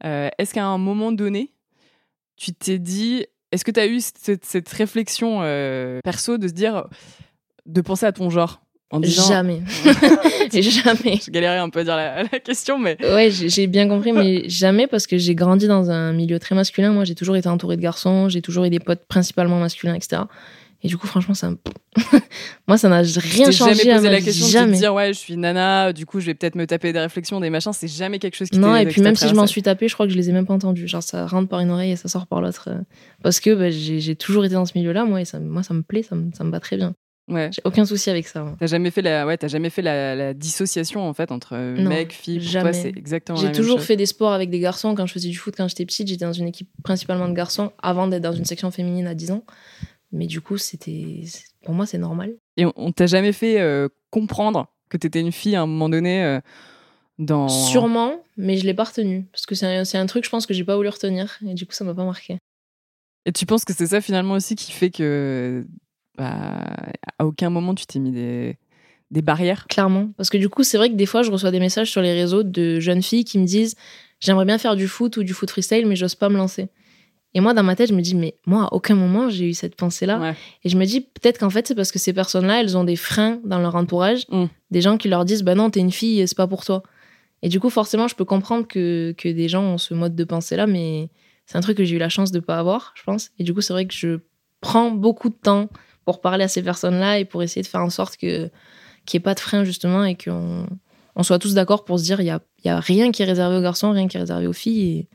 [0.05, 1.51] euh, est-ce qu'à un moment donné,
[2.37, 6.53] tu t'es dit, est-ce que tu as eu cette, cette réflexion euh, perso de se
[6.53, 6.87] dire,
[7.66, 9.62] de penser à ton genre en disant, Jamais.
[10.53, 11.18] jamais.
[11.25, 14.12] Je galérais un peu à dire la, la question, mais Ouais, j'ai j'ai bien compris,
[14.12, 16.92] mais jamais parce que j'ai grandi dans un milieu très masculin.
[16.92, 20.22] Moi, j'ai toujours été entourée de garçons, j'ai toujours eu des potes principalement masculins, etc.
[20.85, 21.59] Et du coup, franchement, ça me...
[22.66, 24.73] moi, ça n'a rien changé jamais posé la question de jamais.
[24.73, 27.38] te dire, ouais, je suis nana, du coup, je vais peut-être me taper des réflexions,
[27.38, 27.73] des machins.
[27.73, 29.95] C'est jamais quelque chose qui Non, et puis même si je m'en suis tapé, je
[29.95, 30.88] crois que je les ai même pas entendus.
[30.88, 32.68] Genre, ça rentre par une oreille et ça sort par l'autre.
[33.23, 35.83] Parce que bah, j'ai toujours été dans ce milieu-là, moi, et ça, moi, ça me
[35.83, 36.95] plaît, ça me, ça me va très bien.
[37.29, 37.51] Ouais.
[37.53, 38.45] J'ai aucun souci avec ça.
[38.59, 41.77] T'as jamais fait la, ouais, t'as jamais fait la, la dissociation en fait entre euh,
[41.77, 42.38] Non, mec, fille.
[42.38, 42.73] Pour jamais.
[42.73, 43.87] c'est exactement J'ai toujours chose.
[43.87, 44.95] fait des sports avec des garçons.
[44.97, 47.73] Quand je faisais du foot, quand j'étais petite, j'étais dans une équipe principalement de garçons
[47.81, 49.45] avant d'être dans une section féminine à 10 ans.
[50.12, 51.25] Mais du coup, c'était,
[51.64, 52.35] pour moi, c'est normal.
[52.57, 55.88] Et on, on t'a jamais fait euh, comprendre que t'étais une fille à un moment
[55.88, 56.40] donné euh,
[57.18, 57.48] dans.
[57.48, 59.25] Sûrement, mais je l'ai pas retenu.
[59.33, 61.38] Parce que c'est un, un truc, je pense, que j'ai pas voulu retenir.
[61.46, 62.37] Et du coup, ça m'a pas marqué.
[63.25, 65.64] Et tu penses que c'est ça finalement aussi qui fait que,
[66.18, 66.64] bah,
[67.18, 68.59] à aucun moment tu t'es mis des,
[69.11, 69.66] des barrières?
[69.68, 70.11] Clairement.
[70.16, 72.12] Parce que du coup, c'est vrai que des fois, je reçois des messages sur les
[72.12, 73.77] réseaux de jeunes filles qui me disent
[74.20, 76.68] J'aimerais bien faire du foot ou du foot freestyle, mais j'ose pas me lancer.
[77.35, 79.55] Et moi, dans ma tête, je me dis Mais moi, à aucun moment, j'ai eu
[79.55, 80.18] cette pensée-là.
[80.18, 80.35] Ouais.
[80.64, 82.97] Et je me dis peut-être qu'en fait, c'est parce que ces personnes-là, elles ont des
[82.97, 84.45] freins dans leur entourage, Mm.
[84.71, 86.83] des gens qui leur disent Bah non, t'es une fille, c'est pas pour toi.
[87.42, 90.25] Et du coup, forcément, je peux comprendre que, que des gens ont ce mode de
[90.25, 91.09] pensée-là, mais
[91.47, 93.31] c'est un truc que j'ai eu la chance de pas avoir, je pense.
[93.38, 94.18] Et du coup, c'est vrai que je
[94.61, 95.68] prends beaucoup de temps
[96.05, 98.49] pour parler à ces personnes-là et pour essayer de faire en sorte que
[99.07, 100.66] qu'il n'y ait pas de frein, justement, et qu'on
[101.16, 103.27] on soit tous d'accord pour se dire il y a, y a rien qui est
[103.27, 104.99] réservé aux garçons, rien qui est réservé aux filles.
[104.99, 105.09] Et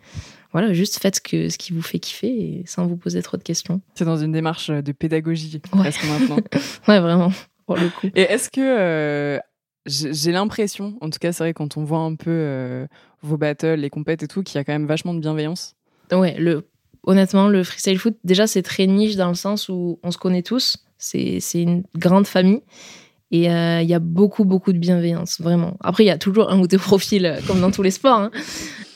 [0.51, 3.38] voilà, juste faites ce, que, ce qui vous fait kiffer et sans vous poser trop
[3.38, 3.81] de questions.
[3.95, 5.79] C'est dans une démarche de pédagogie Ouais.
[5.79, 6.38] presque maintenant.
[6.88, 7.31] Ouais, vraiment,
[7.65, 8.07] pour le coup.
[8.15, 9.39] Et est-ce que euh,
[9.86, 12.88] j'ai l'impression, en tout cas c'est vrai quand on voit un peu euh,
[13.21, 15.75] vos battles, les compètes et tout, qu'il y a quand même vachement de bienveillance?
[16.12, 16.67] Ouais, le,
[17.03, 20.43] honnêtement, le freestyle foot, déjà, c'est très niche dans le sens où on se connaît
[20.43, 20.77] tous.
[20.97, 22.62] C'est une grande famille.
[23.31, 25.75] Et euh, il y a beaucoup, beaucoup de bienveillance, vraiment.
[25.81, 28.19] Après, il y a toujours un ou deux profils, euh, comme dans tous les sports.
[28.19, 28.31] hein.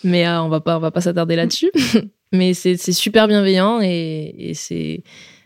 [0.04, 1.72] Mais euh, on va pas, on va pas s'attarder là-dessus.
[2.34, 5.04] Mais c'est c'est super bienveillant et, et c'est,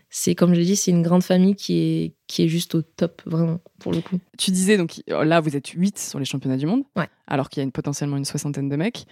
[0.08, 2.82] c'est comme je l'ai dit, c'est une grande famille qui est, qui est juste au
[2.82, 4.20] top, vraiment, pour le coup.
[4.38, 7.08] Tu disais donc là vous êtes 8 sur les championnats du monde, Ouais.
[7.26, 9.04] alors qu'il y a une, potentiellement une soixantaine de mecs.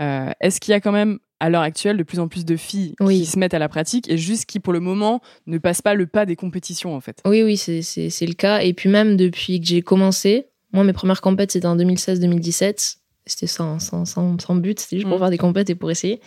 [0.00, 2.56] Euh, Est-ce qu'il y a quand même à l'heure actuelle de plus en plus de
[2.56, 3.20] filles Oui.
[3.20, 5.94] qui se mettent à la pratique et juste qui pour le moment ne passent pas
[5.94, 7.20] le pas des compétitions en fait?
[7.26, 7.80] Oui, oui, c'est-
[8.26, 8.60] le cas.
[8.62, 12.96] Et puis même depuis que j'ai commencé, moi, mes premières compètes, c'était en 2016-2017.
[13.26, 15.20] C'était sans, sans, sans, sans but, c'était juste pour Mm.
[15.20, 16.20] faire des compètes et pour essayer.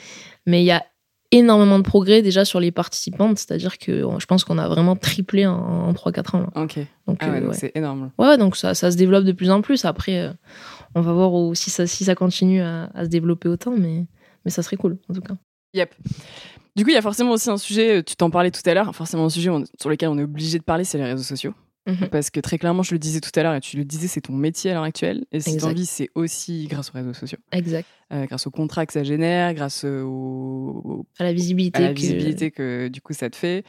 [0.45, 0.83] Mais il y a
[1.31, 5.45] énormément de progrès déjà sur les participantes, c'est-à-dire que je pense qu'on a vraiment triplé
[5.45, 6.39] en, en 3-4 ans.
[6.53, 6.63] là.
[6.63, 6.79] Ok.
[7.07, 7.55] Donc, Ah ouais, euh, donc ouais.
[7.57, 8.11] c'est énorme.
[8.17, 9.85] Ouais, donc ça, ça se développe de plus en plus.
[9.85, 10.31] Après, euh,
[10.95, 14.05] on va voir où- si, ça, si ça continue à, à se développer autant, mais,
[14.45, 15.35] mais ça serait cool, en tout cas.
[15.73, 15.93] Yep.
[16.75, 18.73] Du coup, il y a forcément aussi un sujet, euh, tu t'en parlais tout à
[18.73, 21.23] l'heure, forcément un sujet on- sur lequel on est obligé de parler, c'est les réseaux
[21.23, 21.53] sociaux.
[21.87, 22.09] Mhm.
[22.11, 24.21] Parce que très clairement, je le disais tout à l'heure, et tu le disais, c'est
[24.21, 25.25] ton métier à l'heure actuelle.
[25.31, 27.39] Et t'en vis, c'est aussi grâce aux réseaux sociaux.
[27.51, 27.87] Exact.
[28.13, 31.77] Euh, grâce aux contrats que ça génère, grâce au, au- À la visibilité.
[31.79, 33.63] à la que- visibilité que du coup ça te fait.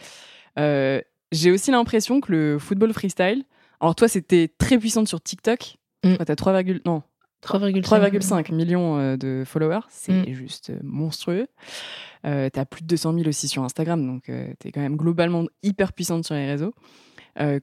[0.58, 1.00] Euh,
[1.32, 3.44] J'ai aussi l'impression que le football freestyle.
[3.80, 5.76] Alors toi, c'était très puissante sur TikTok.
[6.04, 6.16] Mm.
[6.16, 7.02] Toi, T'as 3, virgule- non,
[7.42, 7.80] 3,5.
[7.82, 9.80] 3,5 millions euh, de followers.
[9.88, 10.34] C'est Mm.
[10.34, 11.46] juste euh, monstrueux.
[12.26, 15.46] Euh, T'as plus de 200 000 aussi sur Instagram, donc euh, t'es quand même globalement
[15.62, 16.74] hyper puissante sur les réseaux.
[17.40, 17.60] Euh,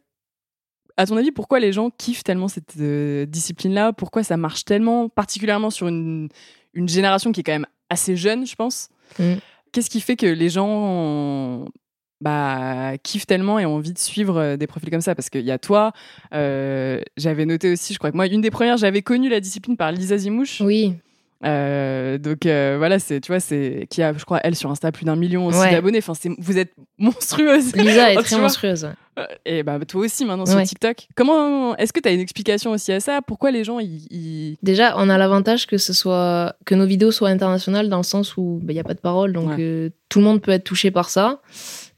[0.99, 3.93] à ton avis, pourquoi les gens kiffent tellement cette euh, discipline-là?
[3.93, 6.29] Pourquoi ça marche tellement, particulièrement sur une,
[6.73, 8.89] une génération qui est quand même assez jeune, je pense?
[9.19, 9.33] Mm.
[9.71, 11.65] Qu'est-ce qui fait que les gens
[12.21, 15.45] bah, kiffent tellement et ont envie de suivre euh, des profils comme ça Parce qu'il
[15.45, 15.91] y a toi,
[16.33, 19.77] euh, j'avais noté aussi, je crois que moi, une des premières, j'avais connu la discipline
[19.77, 20.61] par Lisa Zimouche.
[20.61, 20.93] Oui.
[21.45, 24.91] Euh, donc euh, voilà, c'est tu vois, c'est qui a, je crois, elle sur Insta
[24.91, 25.69] plus d'un million aussi Ouais.
[25.69, 25.99] d'abonnés.
[25.99, 27.75] Enfin, c'est vous êtes monstrueuse.
[27.75, 28.89] Lisa est très monstrueuse.
[29.45, 30.59] Et bah toi aussi maintenant sur.
[30.63, 31.07] TikTok.
[31.15, 33.21] Comment est-ce que tu as une explication aussi à ça?
[33.21, 37.11] Pourquoi les gens ils, ils- Déjà, on a l'avantage que ce soit que nos vidéos
[37.11, 39.55] soient internationales dans le sens où il n'y a pas de parole, donc Ouais.
[39.59, 41.39] euh, tout le monde peut être touché par ça.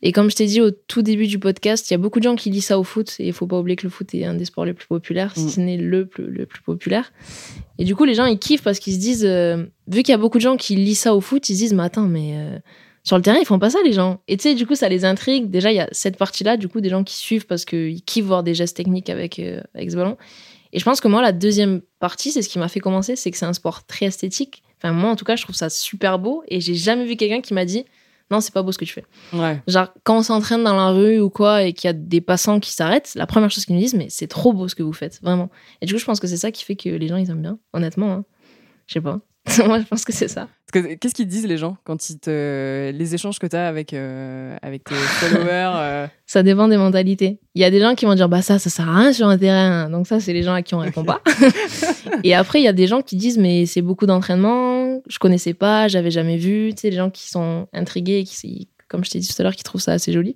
[0.02, 2.24] Et comme je t'ai dit au tout début du podcast, il y a beaucoup de
[2.24, 4.24] gens qui lisent ça au foot et il faut pas oublier que le foot est
[4.24, 5.40] un des sports les plus populaires, Mm.
[5.42, 7.12] si ce n'est le plus, le plus populaire.
[7.80, 10.16] Et du coup, les gens ils kiffent parce qu'ils se disent, euh, vu qu'il y
[10.16, 12.32] a beaucoup de gens qui lisent ça au foot, ils se disent, mais attends, mais
[12.36, 12.58] euh,
[13.04, 14.22] sur le terrain ils font pas ça les gens.
[14.30, 15.50] Et tu sais, du coup, ça les intrigue.
[15.50, 18.26] Déjà, il y a cette partie-là, du coup, des gens qui suivent parce qu'ils kiffent
[18.26, 20.16] voir des gestes techniques avec euh, avec ce ballon.
[20.72, 23.32] Et je pense que moi, la deuxième partie, c'est ce qui m'a fait commencer, c'est
[23.32, 24.62] que c'est un sport très esthétique.
[24.78, 27.42] Enfin, moi, en tout cas, je trouve ça super beau et j'ai jamais vu quelqu'un
[27.42, 27.86] qui m'a dit
[28.32, 29.06] non, c'est pas beau ce que tu fais.
[29.34, 29.62] Ouais.
[29.68, 32.60] Genre, quand on s'entraîne dans la rue ou quoi et qu'il y a des passants
[32.60, 34.94] qui s'arrêtent, la première chose qu'ils nous disent, mais c'est trop beau ce que vous
[34.94, 35.50] faites, vraiment.
[35.82, 37.42] Et du coup, je pense que c'est ça qui fait que les gens, ils aiment
[37.42, 38.12] bien, honnêtement.
[38.12, 38.26] hein.
[38.88, 39.20] Je sais pas.
[39.66, 40.48] moi, je pense que c'est ça.
[40.72, 44.56] Qu'est-ce qu'ils disent les gens quand ils te les échanges que tu as avec euh,
[44.62, 47.40] avec tes followers euh, Ça dépend des mentalités.
[47.56, 49.28] Il y a des gens qui vont dire bah ça ça sert à rien sur
[49.28, 49.90] un terrain.
[49.90, 51.22] Donc ça c'est les gens à qui on répond pas.
[52.24, 55.54] et après il y a des gens qui disent mais c'est beaucoup d'entraînement, je connaissais
[55.54, 59.20] pas, j'avais jamais vu, tu sais les gens qui sont intrigués qui comme je t'ai
[59.20, 60.34] dit tout à l'heure qui trouvent ça assez joli.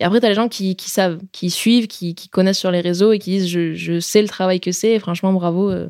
[0.00, 2.70] Et après tu as les gens qui, qui savent, qui suivent, qui, qui connaissent sur
[2.70, 5.70] les réseaux et qui disent je, je sais le travail que c'est et franchement bravo,
[5.70, 5.88] euh,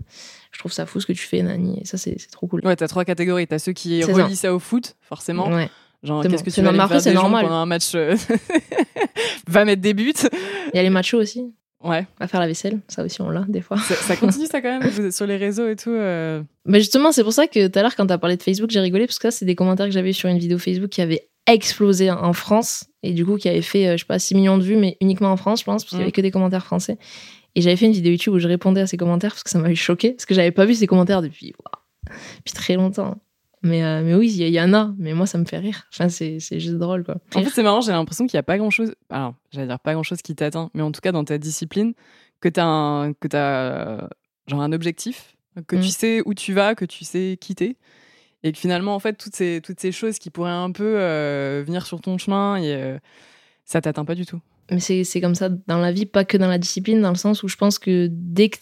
[0.52, 2.60] je trouve ça fou ce que tu fais Nani et ça c'est c'est trop cool.
[2.64, 3.46] Ouais, t'as trois catégories.
[3.46, 4.24] T'as ceux qui C'est ça.
[4.24, 4.54] relient ça.
[4.54, 5.48] au foot, forcément.
[5.48, 5.68] Ouais.
[6.02, 6.42] Genre, qu'est-ce bon.
[6.42, 6.88] que C'est tu vas aller normal.
[6.88, 7.44] faire Après, c'est des gens normal.
[7.46, 8.14] pendant un match euh,
[9.48, 10.12] Va mettre des buts?
[10.72, 11.52] Il y a les machos aussi,
[11.88, 12.06] Ouais.
[12.20, 13.76] à faire la vaisselle, ça aussi on l'a des fois.
[13.78, 16.80] Ça, ça continue ça quand même Vous êtes sur les réseaux et tout euh, Mais
[16.80, 18.80] justement, c'est pour ça que tout à l'heure, quand tu as parlé de Facebook, j'ai
[18.80, 21.28] rigolé parce que ça, c'est des commentaires que j'avais sur une vidéo Facebook qui avait
[21.46, 24.58] explosé en France et du coup qui avait fait, euh, je sais pas, 6 millions
[24.58, 26.02] de vues, mais uniquement en France, je pense, parce qu'il y Mm.
[26.04, 26.98] avait que des commentaires français.
[27.54, 29.58] Et j'avais fait une vidéo YouTube où je répondais à ces commentaires parce que ça
[29.58, 31.54] m'avait choqué, parce que j'avais pas vu ces commentaires depuis,
[32.38, 33.16] depuis très longtemps.
[33.66, 35.86] Mais, euh, mais oui, il y, y en a, mais moi, ça me fait rire.
[35.92, 37.16] Enfin, c'est juste drôle, quoi.
[37.34, 38.94] En fait, c'est marrant, j'ai l'impression qu'il n'y a pas grand chose.
[39.10, 41.92] Alors, j'allais dire pas grand chose qui t'atteint, mais en tout cas, dans ta discipline,
[42.40, 44.08] que tu as, un, que t'as, euh,
[44.46, 45.80] genre un objectif, que Mm.
[45.80, 47.76] tu sais où tu vas, que tu sais quitter.
[48.42, 51.64] Et que finalement, en fait, toutes ces, toutes ces choses qui pourraient un peu euh,
[51.66, 52.98] venir sur ton chemin, et, euh,
[53.64, 54.40] ça t'atteint pas du tout.
[54.70, 57.16] Mais c'est c'est comme ça dans la vie, pas que dans la discipline, dans le
[57.16, 58.58] sens où je pense que dès que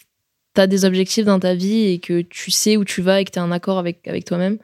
[0.55, 3.25] tu as des objectifs dans ta vie et que tu sais où tu vas et
[3.25, 4.57] que tu es en accord avec, avec toi-même,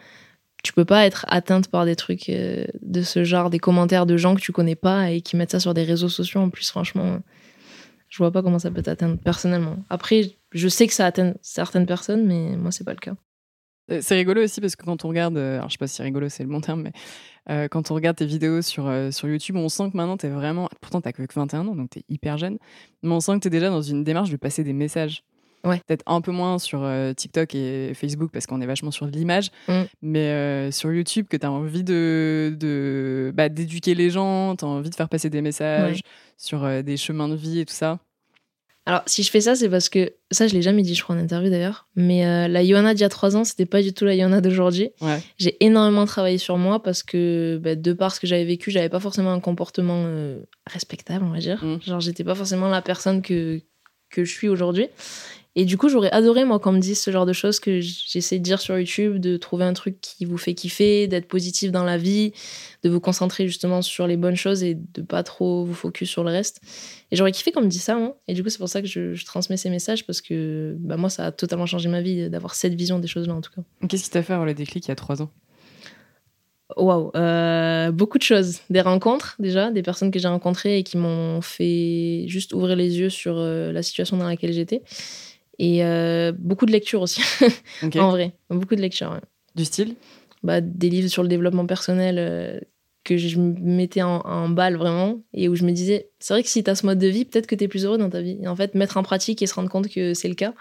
[0.63, 4.17] tu peux pas être atteinte par des trucs euh, de ce genre, des commentaires de
[4.17, 6.41] gens que tu connais pas et qui mettent ça sur des réseaux sociaux.
[6.41, 7.19] En plus, franchement,
[8.09, 9.77] je vois pas comment ça peut t'atteindre personnellement.
[9.89, 13.15] Après, je sais que ça atteint certaines personnes, mais moi, c'est pas le cas.
[13.91, 16.01] Euh, C'est rigolo aussi parce que quand on regarde, euh, alors je sais pas si
[16.01, 19.67] rigolo c'est le bon terme, mais quand on regarde tes vidéos sur, sur YouTube, on
[19.67, 22.59] sent que maintenant t'es vraiment, pourtant t'as que 21 ans, donc t'es hyper jeune,
[23.01, 25.23] mais on sent que t'es déjà dans une démarche de passer des messages.
[25.63, 25.81] Ouais.
[25.87, 29.49] Peut-être un peu moins sur euh, TikTok et Facebook parce qu'on est vachement sur l'image,
[29.67, 29.81] Mm.
[30.01, 34.89] mais euh, sur YouTube que t'as envie de, de bah, d'éduquer les gens, t'as envie
[34.89, 36.01] de faire passer des messages Ouais.
[36.37, 37.99] sur euh, des chemins de vie et tout ça.
[38.87, 41.15] Alors, si je fais ça, c'est parce que ça, je l'ai jamais dit, je crois,
[41.15, 41.87] en interview d'ailleurs.
[41.95, 44.89] Mais la Johanna d'il y a trois ans, c'était pas du tout la Johanna d'aujourd'hui.
[45.01, 45.19] Ouais.
[45.37, 48.89] J'ai énormément travaillé sur moi parce que, bah, de par ce que j'avais vécu, j'avais
[48.89, 50.03] pas forcément un comportement
[50.65, 51.63] respectable, on va dire.
[51.63, 51.79] Mm.
[51.85, 53.61] Genre, j'étais pas forcément la personne que,
[54.09, 54.87] que je suis aujourd'hui.
[55.55, 58.39] Et du coup, j'aurais adoré, moi, qu'on me dise ce genre de choses que j'essaie
[58.39, 61.83] de dire sur YouTube, de trouver un truc qui vous fait kiffer, d'être positif dans
[61.83, 62.31] la vie,
[62.83, 66.23] de vous concentrer justement sur les bonnes choses et de pas trop vous focus sur
[66.23, 66.61] le reste.
[67.11, 68.17] Et j'aurais kiffé qu'on me dise ça, moi.
[68.29, 70.95] Et du coup, c'est pour ça que je, je transmets ces messages parce que bah,
[70.95, 73.61] moi, ça a totalement changé ma vie d'avoir cette vision des choses-là, en tout cas.
[73.89, 75.31] Qu'est-ce qui t'a fait avoir le déclic il y a trois ans?
[76.77, 78.59] Waouh, euh, beaucoup de choses.
[78.69, 82.97] Des rencontres déjà, des personnes que j'ai rencontrées et qui m'ont fait juste ouvrir les
[82.97, 84.81] yeux sur euh, la situation dans laquelle j'étais.
[85.59, 87.21] Et euh, beaucoup de lectures aussi,
[87.95, 88.33] en vrai.
[88.49, 89.11] Beaucoup de lectures.
[89.11, 89.21] ouais.
[89.55, 89.95] Du style?
[90.43, 92.59] Bah, des livres sur le développement personnel euh,
[93.03, 96.41] que je me mettais en, en balle vraiment et où je me disais, c'est vrai
[96.41, 98.09] que si tu as ce mode de vie, peut-être que tu es plus heureux dans
[98.09, 98.39] ta vie.
[98.41, 100.53] Et en fait, mettre en pratique et se rendre compte que c'est le cas,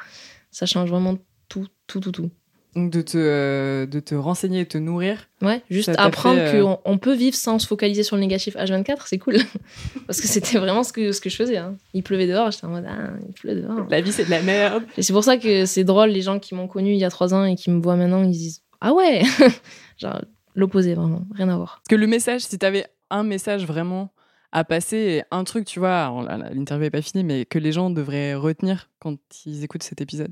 [0.51, 1.17] ça change vraiment
[1.49, 2.31] tout, tout, tout, tout.
[2.77, 5.29] Donc de te, euh, de te renseigner et te nourrir.
[5.43, 8.99] Ouais, juste apprendre euh, qu'on on peut vivre sans se focaliser sur le négatif H24,
[9.07, 9.39] c'est cool.
[10.07, 11.57] Parce que c'était vraiment ce que, ce que je faisais.
[11.57, 11.77] hein.
[11.95, 13.87] Il pleuvait dehors, j'étais en mode, ah, il pleut dehors.
[13.91, 14.85] La vie, c'est de la merde.
[14.97, 17.11] Et c'est pour ça que c'est drôle, les gens qui m'ont connu il y a
[17.11, 19.23] trois ans et qui me voient maintenant, ils disent, ah ouais
[19.99, 20.21] Genre,
[20.55, 21.81] l'opposé, vraiment, rien à voir.
[21.83, 24.13] Parce que le message, si t'avais un message vraiment
[24.53, 26.13] à passer, et un truc, tu vois,
[26.55, 29.17] l'interview n'est pas finie, mais que les gens devraient retenir quand
[29.47, 30.31] ils écoutent cet épisode.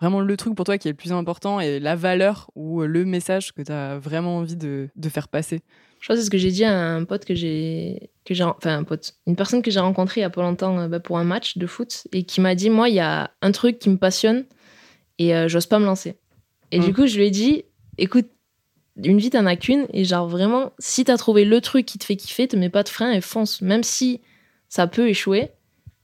[0.00, 3.04] Vraiment le truc pour toi qui est le plus important et la valeur ou le
[3.04, 5.60] message que tu as vraiment envie de, de faire passer.
[6.00, 8.42] Je crois que c'est ce que j'ai dit à un pote que j'ai, que j'ai,
[8.42, 11.00] enfin un pote, une personne que j'ai rencontrée il y a pas longtemps euh, bah,
[11.00, 13.78] pour un match de foot et qui m'a dit, moi, il y a un truc
[13.78, 14.46] qui me passionne
[15.18, 16.16] et euh, j'ose pas me lancer.
[16.72, 16.84] Et Mm.
[16.84, 17.64] du coup, je lui ai dit,
[17.98, 18.28] écoute,
[19.04, 22.04] une vie t'en as qu'une et genre vraiment, si t'as trouvé le truc qui te
[22.04, 24.22] fait kiffer, te mets pas de frein et fonce, même si
[24.70, 25.50] ça peut échouer,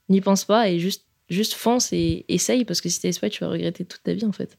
[0.09, 3.43] n'y pense pas et juste, juste fonce et essaye parce que si t'essayes pas, tu
[3.43, 4.57] vas regretter toute ta vie en fait.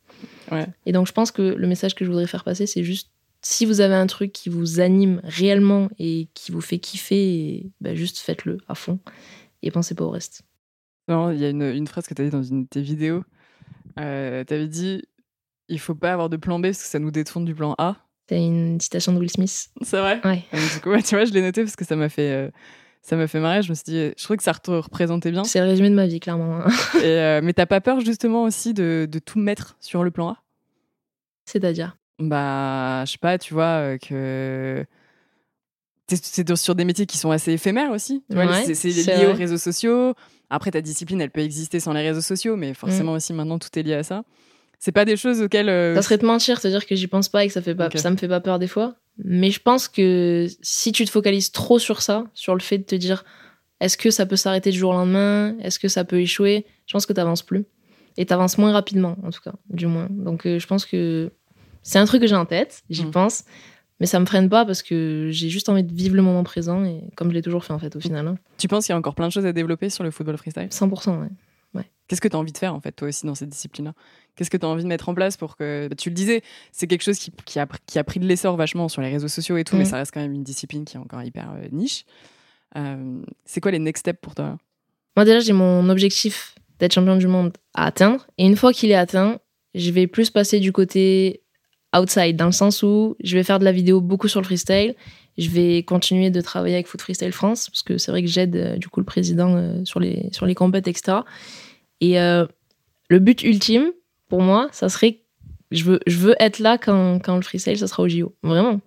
[0.50, 0.66] Ouais.
[0.86, 3.10] Et donc, je pense que le message que je voudrais faire passer, c'est juste
[3.40, 7.94] si vous avez un truc qui vous anime réellement et qui vous fait kiffer, bah,
[7.94, 8.98] juste faites-le à fond
[9.62, 10.42] et pensez pas au reste.
[11.08, 12.82] Non, Il y a une, une phrase que tu as dit dans une de tes
[12.82, 13.24] vidéos.
[13.98, 15.02] Euh, tu avais dit
[15.68, 17.96] il faut pas avoir de plan B parce que ça nous détourne du plan A.
[18.28, 19.68] C'est une citation de Will Smith.
[19.82, 20.20] C'est vrai?
[20.24, 20.44] Ouais.
[20.52, 22.50] Et du coup, tu vois, je l'ai noté parce que ça m'a fait, euh,
[23.02, 23.62] ça m'a fait marrer.
[23.62, 25.44] Je me suis dit, je trouvais que ça représentait bien.
[25.44, 26.60] C'est le résumé de ma vie, clairement.
[26.60, 26.66] hein.
[27.02, 30.30] Et, euh, mais t'as pas peur justement aussi de, de tout mettre sur le plan
[30.30, 30.36] A?
[31.46, 31.96] C'est-à-dire?
[32.18, 34.84] Bah, je sais pas, tu vois, euh, que.
[36.10, 38.24] C'est sur des métiers qui sont assez éphémères aussi.
[38.30, 40.14] Ouais, c'est lié aux réseaux sociaux.
[40.48, 43.16] Après, ta discipline, elle peut exister sans les réseaux sociaux, mais forcément Mm.
[43.16, 44.24] aussi maintenant, tout est lié à ça.
[44.78, 45.68] C'est pas des choses auxquelles.
[45.68, 47.74] euh, Ça serait te mentir, te dire que j'y pense pas et que ça, fait
[47.74, 48.94] pas, ça me fait pas peur des fois.
[49.24, 52.84] Mais je pense que si tu te focalises trop sur ça, sur le fait de
[52.84, 53.24] te dire
[53.80, 55.56] est-ce que ça peut s'arrêter du jour au lendemain?
[55.60, 56.66] Est-ce que ça peut échouer?
[56.86, 57.64] Je pense que t'avances plus.
[58.16, 60.08] Et t'avances moins rapidement, en tout cas, du moins.
[60.10, 61.30] Donc euh, je pense que
[61.82, 63.10] c'est un truc que j'ai en tête, j'y Mm.
[63.12, 63.44] pense.
[64.00, 66.84] Mais ça me freine pas parce que j'ai juste envie de vivre le moment présent
[66.84, 68.28] et comme je l'ai toujours fait en fait au final.
[68.28, 68.36] hein.
[68.56, 70.68] Tu penses qu'il y a encore plein de choses à développer sur le football freestyle?
[70.70, 71.26] 100%, ouais.
[72.08, 73.92] Qu'est-ce que tu as envie de faire en fait toi aussi dans cette discipline-là?
[74.34, 76.42] Qu'est-ce que tu as envie de mettre en place pour que bah, tu le disais,
[76.72, 79.28] c'est quelque chose qui, qui a, qui a pris de l'essor vachement sur les réseaux
[79.28, 79.80] sociaux et tout, Mm.
[79.80, 82.06] mais ça reste quand même une discipline qui est encore hyper euh, niche.
[82.76, 84.56] Euh, c'est quoi les next steps pour toi?
[85.16, 88.26] Moi, déjà, j'ai mon objectif d'être champion du monde à atteindre.
[88.38, 89.38] Et une fois qu'il est atteint,
[89.74, 91.42] je vais plus passer du côté
[91.94, 94.94] outside, dans le sens où je vais faire de la vidéo beaucoup sur le freestyle.
[95.38, 98.56] Je vais continuer de travailler avec Foot Freestyle France, parce que c'est vrai que j'aide
[98.56, 101.18] euh, du coup le président euh, sur les, sur les compètes, etc.
[102.00, 102.44] Et euh,
[103.08, 103.92] le but ultime,
[104.28, 105.22] pour moi, ça serait
[105.70, 108.34] je veux, je veux être là quand, quand le freestyle, ça sera au JO.
[108.42, 108.80] Vraiment.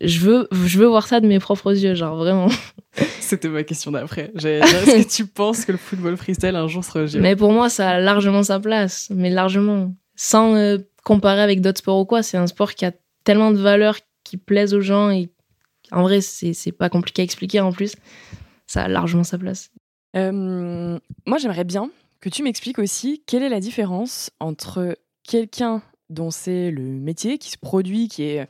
[0.00, 2.48] Je veux, je veux voir ça de mes propres yeux, genre vraiment.
[3.20, 4.32] C'était ma question d'après.
[4.34, 7.52] Est-ce que tu penses que le football freestyle un jour sera au JO Mais pour
[7.52, 9.94] moi, ça a largement sa place, mais largement.
[10.16, 12.92] Sans euh, comparer avec d'autres sports ou quoi, c'est un sport qui a
[13.24, 15.30] tellement de valeurs qui plaisent aux gens et
[15.92, 17.94] en vrai, c'est pas compliqué à expliquer en plus.
[18.66, 19.70] Ça a largement sa place.
[20.16, 26.30] Euh, moi, j'aimerais bien que tu m'expliques aussi quelle est la différence entre quelqu'un dont
[26.30, 28.48] c'est le métier, qui se produit, qui est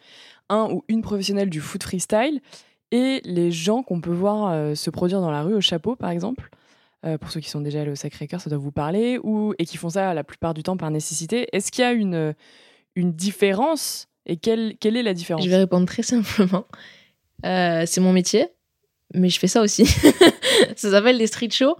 [0.49, 2.41] un ou une professionnelle du foot freestyle,
[2.91, 6.11] et les gens qu'on peut voir euh, se produire dans la rue au chapeau, par
[6.11, 6.51] exemple.
[7.07, 9.65] Euh, pour ceux qui sont déjà allés au Sacré-Cœur, ça doit vous parler, ou, et
[9.65, 11.49] qui font ça la plupart du temps par nécessité.
[11.53, 12.35] Est-ce qu'il y a une,
[12.95, 15.45] une différence Et quelle, quelle est la différence?
[15.45, 16.67] Je vais répondre très simplement.
[17.45, 18.49] Euh, c'est mon métier,
[19.15, 19.87] mais je fais ça aussi.
[20.77, 21.77] ça s'appelle les street shows.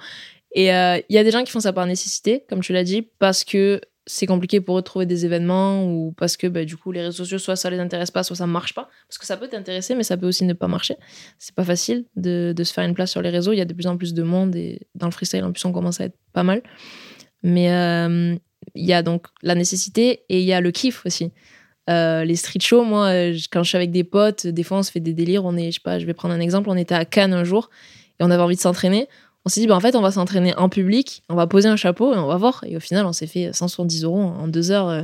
[0.53, 2.85] Et euh, il y a des gens qui font ça par nécessité, comme tu l'as
[2.85, 6.65] dit, parce que c'est compliqué pour eux de trouver des événements ou parce que bah,
[6.65, 8.89] du coup les réseaux sociaux, soit ça les intéresse pas, soit ça marche pas.
[9.09, 10.97] Parce que ça peut t'intéresser, mais ça peut aussi ne pas marcher.
[11.39, 13.53] C'est pas facile de, de se faire une place sur les réseaux.
[13.53, 15.65] Il y a de plus en plus de monde et dans le freestyle, en plus,
[15.65, 16.63] on commence à être pas mal.
[17.43, 18.35] Mais euh,
[18.75, 21.33] il y a donc la nécessité et il y a le kiff aussi.
[21.91, 24.79] Euh, les street shows, moi, euh, je- quand je suis avec des potes, des fois
[24.79, 25.45] on se fait des délires.
[25.45, 26.69] On est, je sais pas, je vais prendre un exemple.
[26.71, 27.69] On était à Cannes un jour
[28.21, 29.09] et on avait envie de s'entraîner.
[29.45, 31.77] On s'est dit, bah, en fait, on va s'entraîner en public, on va poser un
[31.77, 32.63] chapeau et on va voir.
[32.69, 34.89] Et au final, on s'est fait 170 euros en deux heures.
[34.89, 35.03] euh,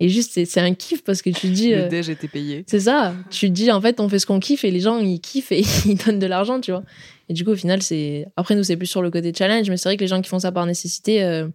[0.00, 1.74] et juste, c'est un kiff parce que tu te dis.
[1.74, 2.64] Le déj était payé.
[2.66, 3.14] c'est ça.
[3.30, 5.52] Tu te dis, en fait, on fait ce qu'on kiffe et les gens, ils kiffent
[5.52, 6.82] et ils donnent de l'argent, tu vois.
[7.28, 8.26] Et du coup, au final, c'est.
[8.36, 10.28] Après, nous, c'est plus sur le côté challenge, mais c'est vrai que les gens qui
[10.28, 11.46] font ça par nécessité, euh,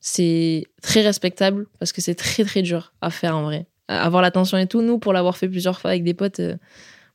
[0.00, 3.66] c'est très respectable parce que c'est très, très dur à faire en vrai.
[3.88, 4.82] À- Avoir l'attention et tout.
[4.82, 6.56] Nous, pour l'avoir fait plusieurs fois avec des potes, euh,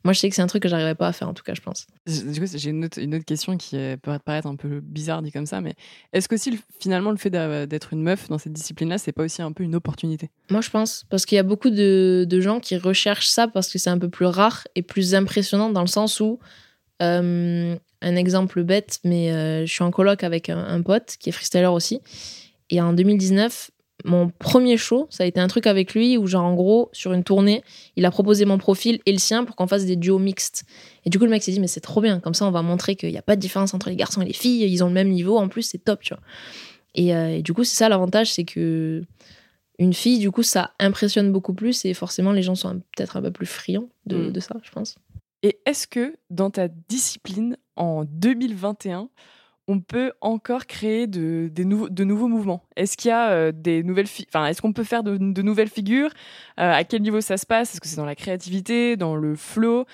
[0.04, 1.54] Moi, je sais que c'est un truc que j'arriverais pas à faire, en tout cas,
[1.54, 1.86] je pense.
[2.08, 5.32] Du coup, j'ai une autre, une autre question qui peut paraître un peu bizarre dit
[5.32, 5.76] comme ça, mais
[6.12, 9.44] est-ce que si finalement le fait d'être une meuf dans cette discipline-là, c'est pas aussi
[9.44, 10.32] un peu une opportunité?
[10.50, 13.70] Moi, je pense, parce qu'il y a beaucoup de, de, gens qui recherchent ça parce
[13.72, 16.40] que c'est un peu plus rare et plus impressionnant dans le sens où,
[17.02, 21.30] euh, un exemple bête, mais euh, je suis en coloc avec un, un pote qui
[21.30, 22.02] est freestyler aussi,
[22.70, 23.71] et en 2019,
[24.06, 27.14] mon premier show, ça a été un truc avec lui où, genre, en gros, sur
[27.14, 27.64] une tournée,
[27.96, 30.64] il a proposé mon profil et le sien pour qu'on fasse des duos mixtes.
[31.06, 32.62] Et du coup, le mec s'est dit, mais c'est trop bien, comme ça, on va
[32.62, 34.88] montrer qu'il n'y a pas de différence entre les garçons et les filles, ils ont
[34.88, 36.24] le même niveau, en plus, c'est top, tu vois.
[36.96, 39.04] Et, euh, du coup, c'est ça l'avantage, c'est que
[39.80, 43.22] une fille, du coup, ça impressionne beaucoup plus et forcément, les gens sont peut-être un
[43.22, 44.32] peu plus friands de, mm.
[44.32, 44.96] de ça, je pense.
[45.44, 49.10] Et est-ce que dans ta discipline, en 2021,
[49.68, 51.50] on peut encore créer de,
[52.04, 55.18] nouveaux mouvements Est-ce qu'il y a euh, des nouvelles, enfin, est-ce qu'on peut faire de,
[55.42, 56.10] nouvelles figures?
[56.60, 57.74] Euh, À quel niveau ça se passe?
[57.74, 59.86] Est-ce que c'est dans la créativité, dans le flow?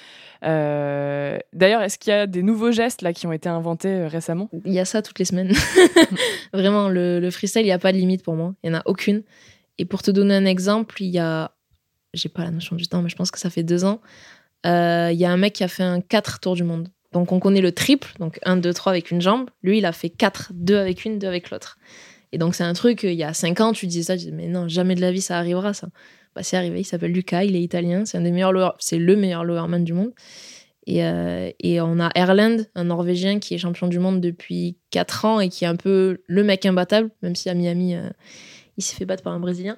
[0.43, 4.49] Euh, D'ailleurs, est-ce qu'il y a des nouveaux gestes là qui ont été inventés récemment?
[4.65, 5.53] Il y a ça toutes les semaines.
[6.53, 8.55] Vraiment, le, freestyle, il n'y a pas de limite pour moi.
[8.63, 9.23] Il n'y en a aucune.
[9.77, 11.51] Et pour te donner un exemple, il y a,
[12.13, 14.01] j'ai pas la notion du temps, mais je pense que ça fait deux ans.
[14.63, 16.89] Il y a un mec qui a fait un 4 tours du monde.
[17.17, 19.49] Donc on connaît le triple, donc 1, 2, 3 avec une jambe.
[19.63, 21.79] Lui, il a fait 4, 2 avec une, 2 avec l'autre.
[22.31, 24.31] Et donc c'est un truc, il y a 5 ans, tu disais ça, tu disais,
[24.31, 25.87] mais non, jamais de la vie ça arrivera ça.
[26.35, 29.15] Bah c'est arrivé, il s'appelle Lucas, il est italien, c'est un des meilleurs c'est le
[29.15, 30.11] meilleur lowerman du monde.
[30.85, 35.25] Et, euh, et, on a Erland, un Norvégien qui est champion du monde depuis 4
[35.25, 38.09] ans et qui est un peu le mec imbattable, même si à Miami, euh,
[38.77, 39.77] il s'est fait battre par un Brésilien.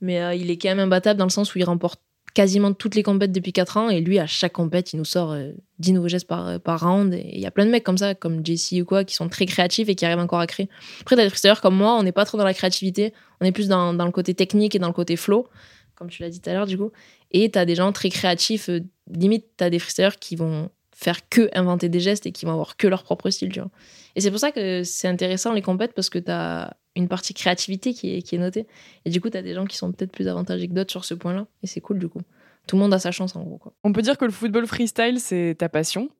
[0.00, 2.00] Mais euh, il est quand même imbattable dans le sens où il remporte
[2.34, 5.36] quasiment toutes les compètes depuis 4 ans et lui à chaque compète il nous sort
[5.78, 7.84] 10 euh, nouveaux gestes par, euh, par round et il y a plein de mecs
[7.84, 10.46] comme ça comme JC ou quoi qui sont très créatifs et qui arrivent encore à
[10.46, 10.68] créer.
[11.00, 13.52] Après t'as des freestylers comme moi on n'est pas trop dans la créativité on est
[13.52, 15.48] plus dans, dans, le côté technique et dans le côté flow
[15.94, 16.90] comme tu l'as dit tout à l'heure du coup.
[17.30, 18.80] Et t'as des gens très créatifs euh,
[19.10, 20.70] limite t'as des freestylers qui vont
[21.02, 23.70] faire que inventer des gestes et qui vont avoir que leur propre style tu vois
[24.14, 27.94] et c'est pour ça que c'est intéressant les compètes parce que t'as une partie créativité
[27.94, 28.66] qui est, qui est notée.
[29.04, 31.04] Et du coup, tu as des gens qui sont peut-être plus avantagés que d'autres sur
[31.04, 31.46] ce point-là.
[31.62, 32.20] Et c'est cool, du coup.
[32.66, 33.58] Tout le monde a sa chance, en gros.
[33.58, 33.72] Quoi.
[33.84, 36.10] On peut dire que le football freestyle, c'est ta passion.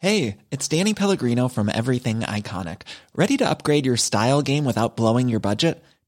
[0.00, 2.82] Hey, it's Danny Pellegrino from Everything Iconic.
[3.16, 5.82] Ready to upgrade your style game without blowing your budget?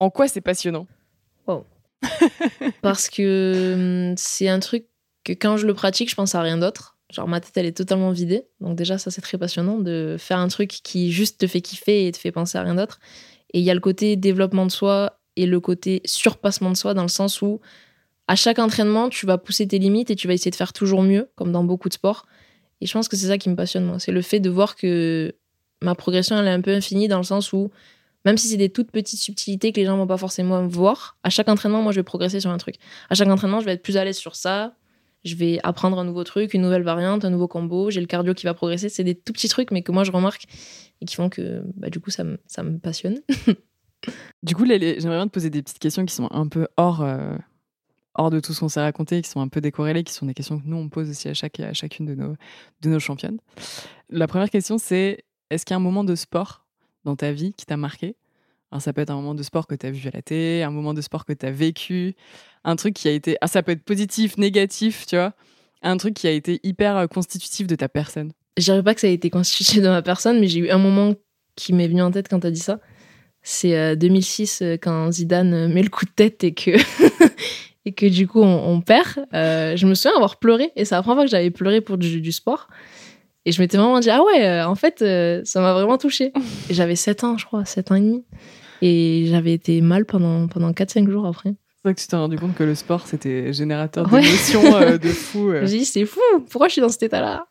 [0.00, 0.86] En quoi c'est passionnant?
[1.46, 1.64] Oh.
[2.82, 4.86] Parce que hum, c'est un truc
[5.24, 6.96] que quand je le pratique, je pense à rien d'autre.
[7.12, 8.46] Genre ma tête elle est totalement vidée.
[8.60, 12.06] Donc déjà ça c'est très passionnant de faire un truc qui juste te fait kiffer
[12.06, 12.98] et te fait penser à rien d'autre.
[13.52, 16.94] Et il y a le côté développement de soi et le côté surpassement de soi
[16.94, 17.60] dans le sens où
[18.26, 21.02] à chaque entraînement tu vas pousser tes limites et tu vas essayer de faire toujours
[21.02, 22.26] mieux comme dans beaucoup de sports.
[22.80, 23.98] Et je pense que c'est ça qui me passionne moi.
[23.98, 25.34] C'est le fait de voir que
[25.82, 27.70] ma progression elle est un peu infinie dans le sens où
[28.24, 31.30] même si c'est des toutes petites subtilités que les gens vont pas forcément voir, à
[31.30, 32.76] chaque entraînement, moi, je vais progresser sur un truc.
[33.10, 34.74] À chaque entraînement, je vais être plus à l'aise sur ça,
[35.24, 38.34] je vais apprendre un nouveau truc, une nouvelle variante, un nouveau combo, j'ai le cardio
[38.34, 38.88] qui va progresser.
[38.88, 40.44] C'est des tout petits trucs, mais que moi je remarque
[41.00, 43.20] et qui font que bah, du coup ça me, ça me passionne.
[44.42, 47.36] du coup, j'aimerais bien te poser des petites questions qui sont un peu hors, euh,
[48.14, 50.34] hors de tout ce qu'on s'est raconté, qui sont un peu décorrélées, qui sont des
[50.34, 52.36] questions que nous on pose aussi à, chaque, à chacune de nos,
[52.82, 53.38] de nos championnes.
[54.10, 56.63] La première question, c'est est-ce qu'il y a un moment de sport
[57.04, 58.16] dans ta vie qui t'a marqué?
[58.80, 60.70] Ça peut être un moment de sport que tu as vu à la télé, un
[60.70, 62.14] moment de sport que tu as vécu,
[62.64, 63.36] un truc qui a été.
[63.40, 65.32] Ah, ça peut être positif, négatif, tu vois.
[65.82, 68.32] Un truc qui a été hyper euh, constitutif de ta personne.
[68.56, 70.78] Je dirais pas que ça a été constitutif de ma personne, mais j'ai eu un
[70.78, 71.14] moment
[71.56, 72.80] qui m'est venu en tête quand tu as dit ça.
[73.42, 76.70] C'est 2006 euh, euh, quand Zidane met le coup de tête et que.
[77.86, 79.26] et que du coup on, perd.
[79.30, 82.32] je me souviens avoir pleuré et c'est la première fois que j'avais pleuré pour du
[82.32, 82.68] sport.
[83.46, 85.04] Et je m'étais vraiment dit, ah ouais, en fait,
[85.44, 86.32] ça m'a vraiment touché.
[86.70, 88.24] J'avais 7 ans, je crois, 7 ans et demi.
[88.82, 91.54] Et j'avais été mal pendant, pendant 4-5 jours après.
[91.84, 95.08] C'est vrai que tu t'es rendu compte que le sport, c'était générateur d'émotions euh, de
[95.10, 95.50] fou.
[95.50, 95.66] Euh.
[95.66, 96.20] J'ai dit, c'est fou,
[96.50, 97.46] pourquoi je suis dans cet état-là?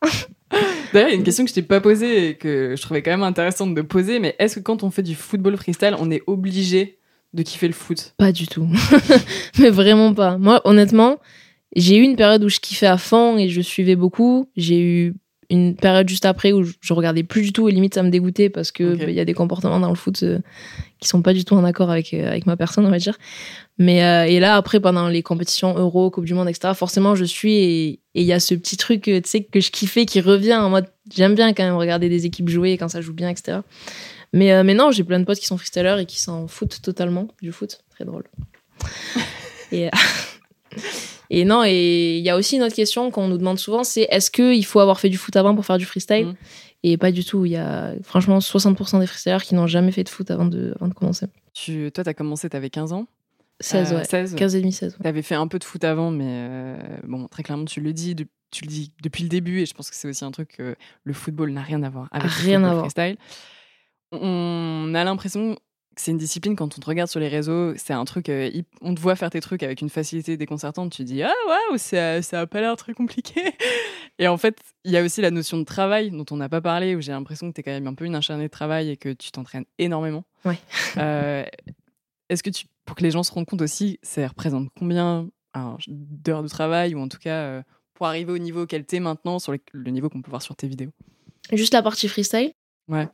[0.92, 3.04] D'ailleurs, il y a une question que je t'ai pas posée et que je trouvais
[3.04, 6.10] quand même intéressante de poser, mais est-ce que quand on fait du football freestyle, on
[6.10, 6.98] est obligé
[7.34, 8.16] de kiffer le foot?
[8.18, 8.68] Pas du tout.
[9.60, 10.40] mais vraiment pas.
[10.40, 11.18] Moi, honnêtement,
[11.76, 14.50] j'ai eu une période où je kiffais à fond et je suivais beaucoup.
[14.56, 15.14] J'ai eu
[15.50, 18.50] une période juste après où je, regardais plus du tout et limite ça me dégoûtait
[18.50, 20.40] parce que bah, il y a des comportements dans le foot euh,
[21.00, 23.18] qui sont pas du tout en accord avec, euh, avec ma personne, on va dire.
[23.78, 26.74] Mais euh, et là après pendant les compétitions Euro, Coupe du Monde, etc.
[26.76, 30.06] Forcément je suis et il y a ce petit truc tu sais que je kiffais
[30.06, 33.14] qui revient en mode j'aime bien quand même regarder des équipes jouer quand ça joue
[33.14, 33.60] bien, etc.
[34.34, 37.28] Mais mais non j'ai plein de potes qui sont freestylers et qui s'en foutent totalement
[37.42, 38.24] du foot, très drôle.
[39.72, 39.90] et
[41.40, 44.08] et non et il y a aussi une autre question qu'on nous demande souvent c'est
[44.10, 46.36] est-ce que il faut avoir fait du foot avant pour faire du freestyle Mhm.
[46.86, 47.46] Et pas du tout.
[47.46, 50.74] Il y a franchement 60% des freestylers qui n'ont jamais fait de foot avant de,
[50.76, 51.28] avant de commencer.
[51.54, 53.08] Tu, toi, tu as commencé, tu avais 15 ans
[53.62, 54.04] 16, Euh, ouais.
[54.04, 54.92] 16 15 et demi, 16.
[54.92, 54.98] ouais.
[55.02, 56.78] Tu avais fait un peu de foot avant, mais euh,
[57.08, 59.74] bon, très clairement, tu le dis, de- tu le dis depuis le début, et je
[59.74, 60.76] pense que c'est aussi un truc que
[61.06, 62.92] le football n'a rien à voir avec le Rien à football voir.
[62.92, 63.18] freestyle.
[64.12, 65.58] On a l'impression
[65.96, 68.50] c'est une discipline, quand on te regarde sur les réseaux, c'est un truc, euh,
[68.82, 72.22] on te voit faire tes trucs avec une facilité déconcertante, tu dis, ah waouh, ça,
[72.22, 73.42] ça a pas l'air très compliqué.
[74.20, 76.62] Et en fait, il y a aussi la notion de travail dont on n'a pas
[76.62, 78.90] parlé, où j'ai l'impression que tu es quand même un peu une acharnée de travail
[78.90, 80.24] et que tu t'entraînes énormément.
[80.46, 80.58] Ouais.
[80.98, 81.44] Euh,
[82.30, 85.28] Est-ce que tu, pour que les gens se rendent compte aussi, ça représente combien
[85.88, 87.64] d'heures de travail ou en tout cas euh,
[87.94, 90.56] pour arriver au niveau auquel t'es maintenant, sur les- le niveau qu'on peut voir sur
[90.56, 90.92] tes vidéos?
[91.52, 92.54] Juste la partie freestyle?
[92.88, 93.08] Ouais.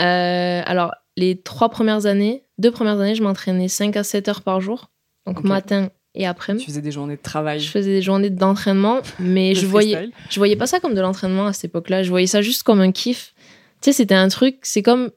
[0.00, 4.42] Euh, alors, les trois premières années, deux premières années, je m'entraînais 5 à 7 heures
[4.42, 4.90] par jour.
[5.26, 6.64] Donc, matin et Tu après-midi.
[6.64, 7.60] faisais des journées de travail.
[7.60, 11.46] Je faisais des journées d'entraînement, mais je voyais, je voyais pas ça comme de l'entraînement
[11.46, 12.02] à cette époque-là.
[12.02, 13.32] Je voyais ça juste comme un kiff.
[13.80, 15.10] Tu sais, c'était un truc, c'est comme,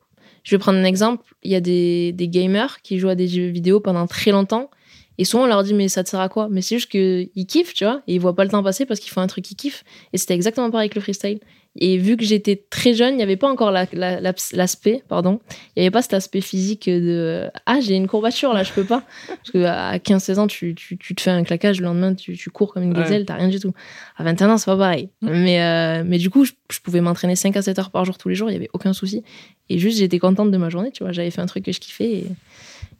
[0.43, 3.27] je vais prendre un exemple, il y a des, des gamers qui jouent à des
[3.27, 4.69] jeux vidéo pendant très longtemps.
[5.17, 6.47] Et souvent, on leur dit, mais ça te sert à quoi?
[6.49, 8.99] Mais c'est juste qu'ils kiffent, tu vois, et ils voient pas le temps passer parce
[8.99, 9.83] qu'ils font un truc qu'ils kiffent.
[10.11, 11.39] Et c'était exactement pareil avec le freestyle.
[11.75, 15.01] Et vu que j'étais très jeune, il n'y avait pas encore la- la- l'abs- l'aspect,
[15.07, 15.39] pardon,
[15.75, 18.83] il n'y avait pas cet aspect physique de Ah, j'ai une courbature là, je peux
[18.83, 19.03] pas.
[19.27, 22.49] Parce qu'à 15-16 ans, tu, tu, tu te fais un claquage, le lendemain, tu, tu
[22.51, 22.99] cours comme une Ouais.
[23.03, 23.73] gazelle, t'as rien du tout.
[24.17, 25.09] À 21 ans, c'est pas pareil.
[25.23, 28.19] Mais, euh, mais du coup, je, je pouvais m'entraîner 5 à 7 heures par jour
[28.19, 29.23] tous les jours, il y avait aucun souci.
[29.69, 31.11] Et juste, j'étais contente de ma journée, tu vois.
[31.11, 32.11] J'avais fait un truc que je kiffais.
[32.11, 32.27] Et,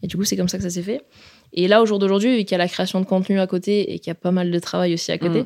[0.01, 1.01] et du coup, c'est comme ça que ça s'est fait.
[1.53, 3.93] Et là, au jour d'aujourd'hui, vu qu'il y a la création de contenu à côté
[3.93, 5.45] et qu'il y a pas mal de travail aussi à côté, Mhm.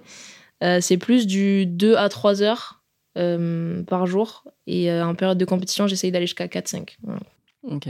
[0.64, 2.77] euh, c'est plus du 2 à 3 heures
[3.18, 4.46] euh, par jour.
[4.68, 6.98] Et euh, en période de compétition, j'essaye d'aller jusqu'à 4-5.
[7.04, 7.20] Voilà.
[7.64, 7.88] Ok.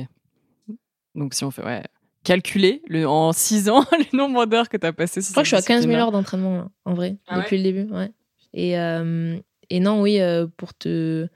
[1.15, 1.83] Donc si on fait, ouais,
[2.23, 5.45] calculer le, en 6 ans le nombre d'heures que tu as passé Je crois que
[5.45, 6.03] je suis à cette 15 000 discipline-là.
[6.03, 7.91] heures d'entraînement, en vrai, Ah depuis le début.
[7.91, 8.11] Ouais.
[8.53, 9.37] Et, euh,
[9.69, 10.19] et non, oui,
[10.57, 11.27] pour te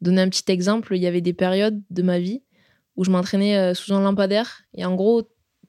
[0.00, 2.42] donner un petit exemple, il y avait des périodes de ma vie
[2.96, 4.62] où je m'entraînais sous un lampadaire.
[4.74, 5.28] Et en gros,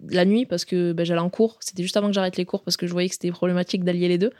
[0.09, 2.63] la nuit, parce que ben, j'allais en cours, c'était juste avant que j'arrête les cours,
[2.63, 4.31] parce que je voyais que c'était problématique d'allier les deux.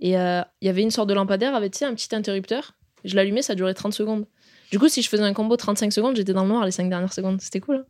[0.00, 2.72] Et euh, il y avait une sorte de lampadaire avec un petit interrupteur.
[3.04, 4.26] Je l'allumais, ça durait 30 secondes.
[4.70, 6.88] Du coup, si je faisais un combo 35 secondes, j'étais dans le noir les 5
[6.88, 7.40] dernières secondes.
[7.40, 7.76] C'était cool.
[7.76, 7.84] hein.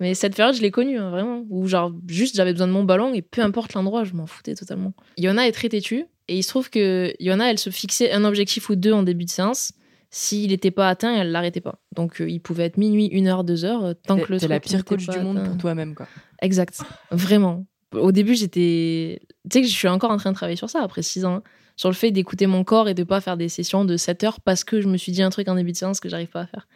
[0.00, 1.44] Mais cette période, je l'ai connue, hein, vraiment.
[1.48, 4.54] Où, genre, juste, j'avais besoin de mon ballon et peu importe l'endroit, je m'en foutais
[4.54, 4.92] totalement.
[5.16, 8.68] Yona est très têtue et il se trouve que Yona, elle se fixait un objectif
[8.68, 9.72] ou deux en début de séance.
[10.10, 11.80] S'il n'était pas atteint, elle l'arrêtait pas.
[11.94, 14.46] Donc, euh, il pouvait être minuit, une heure, deux heures, euh, tant que le T'es
[14.48, 15.48] la pire coach du monde atteint.
[15.48, 16.06] pour toi-même, quoi.
[16.42, 16.80] Exact.
[17.10, 17.66] Vraiment.
[17.92, 19.20] Au début, j'étais.
[19.50, 21.36] Tu sais que je suis encore en train de travailler sur ça après 6 ans.
[21.36, 21.42] hein.
[21.76, 24.40] Sur le fait d'écouter mon corps et de pas faire des sessions de 7 heures
[24.40, 26.40] parce que je me suis dit un truc en début de séance que j'arrive pas
[26.40, 26.66] à faire.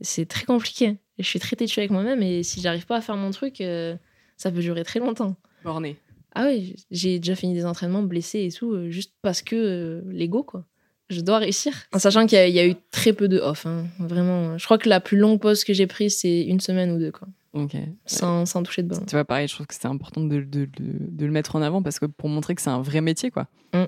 [0.00, 0.98] C'est très compliqué.
[1.18, 3.96] Je suis très têtue avec moi-même et si j'arrive pas à faire mon truc, euh,
[4.36, 5.34] ça peut durer très longtemps.
[5.64, 5.96] Borné.
[6.34, 10.02] Ah oui, j'ai déjà fini des entraînements blessés et tout, euh, juste parce que euh,
[10.12, 10.64] l'ego, quoi.
[11.08, 11.72] Je dois réussir.
[11.92, 13.86] En sachant qu'il y, a- il y a eu très peu de off, hein.
[13.98, 14.58] vraiment.
[14.58, 17.10] Je crois que la plus longue pause que j'ai prise, c'est une semaine ou deux,
[17.12, 17.26] quoi.
[18.06, 19.04] Sans, sans toucher de ballon.
[19.06, 21.62] Tu vois, pareil, je trouve que c'est important de, de- de- de le mettre en
[21.62, 23.46] avant parce que pour montrer que c'est un vrai métier, quoi.
[23.74, 23.84] Mm.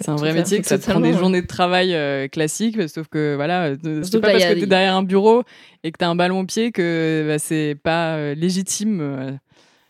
[0.00, 1.18] C'est un vrai métier, que ça te prend des ouais.
[1.18, 4.94] journées de travail euh, classiques, sauf que voilà, euh, c'est pas parce que t'es derrière
[4.96, 5.42] un bureau
[5.84, 9.00] et que t'as un ballon au pied que bah, c'est pas euh, légitime.
[9.00, 9.32] euh.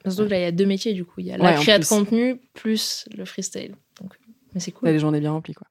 [0.06, 1.14] Surtout que là, il y a deux métiers, du coup.
[1.18, 3.74] Il y a Ouais, la en créa de contenu plus le freestyle.
[4.00, 4.18] Donc,
[4.54, 4.88] mais c'est T'as cool.
[4.90, 5.66] des journées bien remplies, quoi.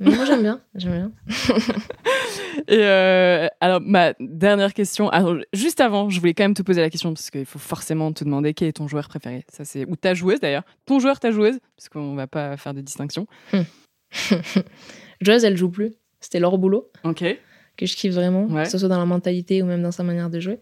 [0.00, 0.60] Mais moi, j'aime bien.
[0.74, 1.12] J'aime bien.
[2.68, 5.08] Et euh, alors, ma dernière question.
[5.08, 8.12] Alors, juste avant, je voulais quand même te poser la question parce qu'il faut forcément
[8.12, 9.44] te demander quel est ton joueur préféré.
[9.48, 10.64] Ça, c'est ou ta joueuse d'ailleurs.
[10.86, 13.26] Ton joueur, ta joueuse, parce qu'on va pas faire de distinction.
[15.20, 15.92] Joyce, elle joue plus.
[16.20, 17.24] C'était leur boulot, Ok.
[17.76, 18.64] que je kiffe vraiment, Ouais.
[18.64, 20.58] que ce soit dans la mentalité ou même dans sa manière de jouer.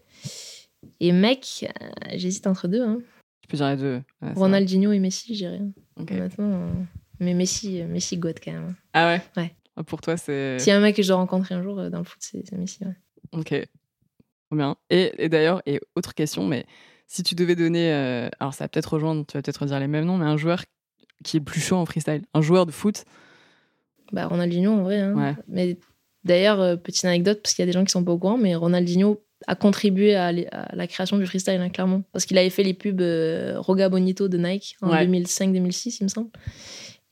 [0.99, 2.81] Et mec, euh, j'hésite entre deux.
[2.83, 2.99] Hein.
[3.41, 4.01] Tu peux dire les deux.
[4.21, 4.33] Ouais.
[4.35, 5.61] Ronaldinho et Messi, je dirais.
[5.97, 6.53] Honnêtement.
[6.53, 6.69] euh,
[7.19, 8.75] Mais Messi, Messi God quand même.
[8.93, 9.21] Ah ouais?
[9.35, 9.55] Ouais.
[9.75, 10.57] Ah, Pour toi, c'est.
[10.59, 12.17] S'il y a un mec que je dois rencontrer un jour euh, dans le foot,
[12.19, 12.79] c'est Messi.
[12.83, 12.95] ouais.
[13.33, 13.67] Ok.
[14.51, 14.77] Bien.
[14.89, 16.65] Et, et d'ailleurs, et autre question, mais
[17.07, 19.87] si tu devais donner, euh, alors ça va peut-être rejoindre, tu vas peut-être redire les
[19.87, 20.63] mêmes noms, mais un joueur
[21.23, 23.03] qui est le plus chaud en freestyle, un joueur de foot?
[24.13, 24.99] Bah, Ronaldinho, en vrai.
[24.99, 25.13] hein.
[25.15, 25.35] Ouais.
[25.47, 25.77] Mais
[26.23, 28.37] d'ailleurs, euh, petite anecdote, parce qu'il y a des gens qui sont pas au courant,
[28.37, 32.03] mais Ronaldinho a contribué à, la création du freestyle, hein, clairement.
[32.13, 35.05] Parce qu'il avait fait les pubs euh, Roga Bonito de Nike en Ouais.
[35.05, 36.29] 2005-2006, il me semble.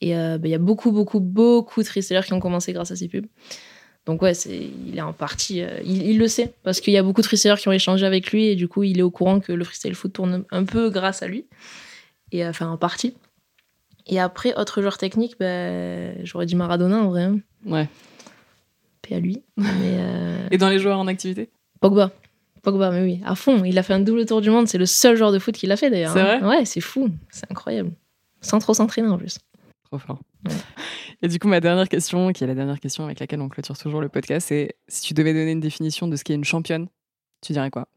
[0.01, 2.95] Et bah, il y a beaucoup, beaucoup, beaucoup de freestylers qui ont commencé grâce à
[2.95, 3.25] ces pubs.
[4.05, 7.21] Donc ouais, c'est, il est en partie, il, le sait parce qu'il y a beaucoup
[7.21, 9.51] de freestylers qui ont échangé avec lui et du coup il est au courant que
[9.51, 11.45] le freestyle foot tourne un peu grâce à lui
[12.31, 13.15] et enfin en partie.
[14.07, 17.23] Et après autre joueur technique, bah, j'aurais dit Maradona en vrai.
[17.23, 17.39] Hein.
[17.65, 17.89] Ouais.
[19.01, 19.41] Paix à lui.
[19.57, 19.99] Mais,
[20.51, 21.49] Et dans les joueurs en activité?
[21.81, 22.11] Pogba.
[22.61, 23.63] Pogba, mais oui, à fond.
[23.63, 24.67] Il a fait un double tour du monde.
[24.67, 26.13] C'est le seul joueur de foot qui l'a fait d'ailleurs.
[26.13, 26.39] C'est hein.
[26.39, 26.57] vrai?
[26.57, 27.09] Ouais, c'est fou.
[27.29, 27.91] C'est incroyable.
[28.41, 29.39] Sans trop s'entraîner en plus.
[29.97, 30.19] Trop fort.
[31.21, 33.77] Et du coup, ma dernière question, qui est la dernière question avec laquelle on clôture
[33.77, 36.87] toujours le podcast, c'est si tu devais donner une définition de ce qu'est une championne,
[37.41, 37.87] tu dirais quoi?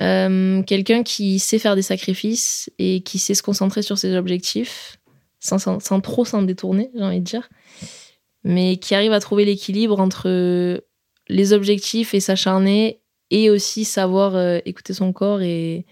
[0.00, 4.98] Euh, Quelqu'un qui sait faire des sacrifices et qui sait se concentrer sur ses objectifs
[5.38, 7.48] sans, sans trop s'en détourner, j'ai envie de dire,
[8.42, 10.82] mais qui arrive à trouver l'équilibre entre
[11.28, 13.00] les objectifs et s'acharner
[13.30, 15.86] et aussi savoir euh, écouter son corps et,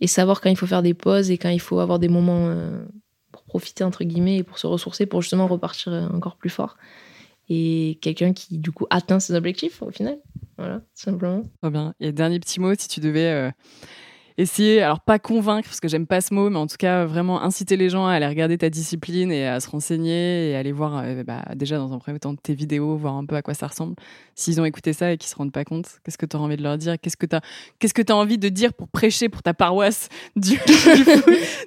[0.00, 2.48] et, savoir quand il faut faire des pauses et quand il faut avoir des moments
[2.48, 2.84] euh,
[3.56, 6.76] profiter entre guillemets et pour se ressourcer pour justement repartir euh, encore plus fort.
[7.48, 10.18] Et quelqu'un qui du coup atteint ses objectifs au final.
[10.58, 11.44] Voilà simplement.
[11.62, 11.94] Très bien.
[12.00, 13.50] Et dernier petit mot si tu devais
[14.38, 17.42] essayer, alors pas convaincre, parce que j'aime pas ce mot, mais en tout cas vraiment
[17.42, 21.02] inciter les gens à aller regarder ta discipline et à se renseigner et aller voir
[21.04, 23.66] euh, bah, déjà dans un premier temps tes vidéos, voir un peu à quoi ça
[23.66, 23.94] ressemble.
[24.34, 26.56] S'ils ont écouté ça et qu'ils se rendent pas compte, qu'est-ce que tu as envie
[26.56, 26.96] de leur dire?
[27.00, 27.40] Qu'est-ce que tu as,
[27.80, 30.58] que envie de dire pour prêcher pour ta paroisse du,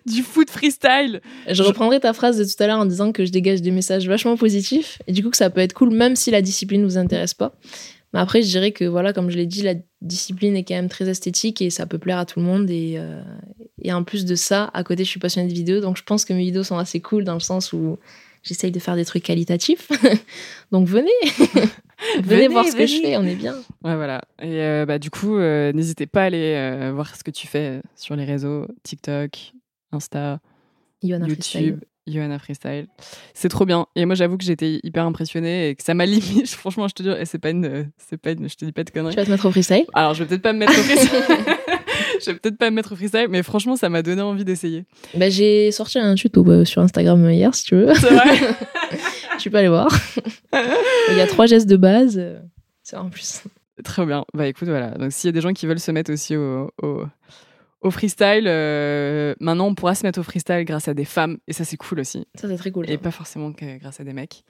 [0.06, 1.22] du, foot, freestyle?
[1.48, 4.08] Je reprendrai ta phrase de tout à l'heure en disant que je dégage des messages
[4.08, 6.98] vachement positifs et du coup que ça peut être cool même si la discipline vous
[6.98, 7.54] intéresse pas.
[8.14, 10.90] Mais après, je dirais que, voilà, comme je l'ai dit, la discipline est quand même
[10.90, 12.70] très esthétique et ça peut plaire à tout le monde.
[12.70, 13.22] Et, euh,
[13.82, 15.80] et en plus de ça, à côté, je suis passionnée de vidéos.
[15.80, 18.00] Donc, je pense que mes vidéos sont assez cool dans le sens où
[18.42, 19.90] j'essaye de faire des trucs qualitatifs.
[20.72, 21.12] donc, venez
[22.24, 23.56] Venez, voir ce que je fais, on est bien.
[23.84, 24.22] Ouais, voilà.
[24.42, 27.82] Et euh, bah, du coup, euh, n'hésitez pas à aller voir ce que tu fais
[27.96, 29.54] sur les réseaux TikTok,
[29.92, 30.40] Insta,
[31.04, 31.82] YouTube.
[32.12, 32.88] Johanna Freestyle.
[33.34, 33.86] C'est trop bien.
[33.96, 36.50] Et moi, j'avoue que j'étais hyper impressionnée et que ça m'a limite.
[36.50, 38.90] Franchement, je te dis, c'est pas une, c'est pas une, je te dis pas de
[38.90, 39.14] conneries.
[39.14, 39.86] Tu vas te mettre au freestyle?
[39.94, 41.10] Alors, je vais peut-être pas me mettre au freestyle.
[42.22, 44.86] je vais peut-être pas me mettre au freestyle, mais franchement, ça m'a donné envie d'essayer.
[45.16, 47.94] Bah, j'ai sorti un tuto euh, sur Instagram hier, si tu veux.
[47.96, 48.38] C'est vrai.
[49.40, 49.90] tu peux aller voir.
[51.10, 52.18] Il y a trois gestes de base.
[52.18, 52.40] Euh,
[52.84, 53.44] c'est en plus.
[53.84, 54.26] Très bien.
[54.34, 54.92] Bah écoute, voilà.
[54.92, 57.04] Donc s'il y a des gens qui veulent se mettre aussi au, au
[57.82, 58.46] au freestyle.
[58.48, 61.78] Euh, maintenant, on pourra se mettre au freestyle grâce à des femmes, et ça, c'est
[61.78, 62.28] cool aussi.
[62.36, 62.90] Ça, c'est très cool.
[62.90, 64.44] Et pas forcément grâce à des mecs.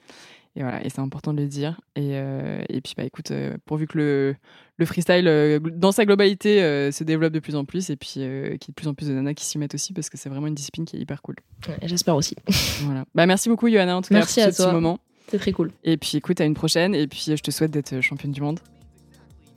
[0.56, 1.80] Et voilà, et c'est important de le dire.
[1.94, 4.36] Et, euh, et puis, bah, écoute, euh, pourvu que le,
[4.78, 6.60] le freestyle, dans sa globalité,
[6.90, 9.08] se développe de plus en plus, et puis qu'il y ait de plus en plus
[9.08, 11.22] de nanas qui s'y mettent aussi, parce que c'est vraiment une discipline qui est hyper
[11.22, 11.36] cool.
[11.82, 12.34] J'espère aussi.
[12.82, 13.04] voilà.
[13.14, 14.98] Bah, merci beaucoup, Johanna, en tout cas, pour ce petit moment.
[15.28, 15.70] C'est très cool.
[15.84, 18.58] Et puis, écoute, à une prochaine, et puis je te souhaite d'être championne du monde.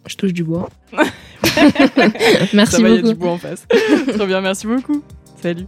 [0.05, 0.69] Je touche du bois.
[2.53, 2.93] merci Ça va, beaucoup.
[2.93, 3.65] Il y a du bois en face.
[4.13, 5.03] Très bien, merci beaucoup.
[5.41, 5.67] Salut.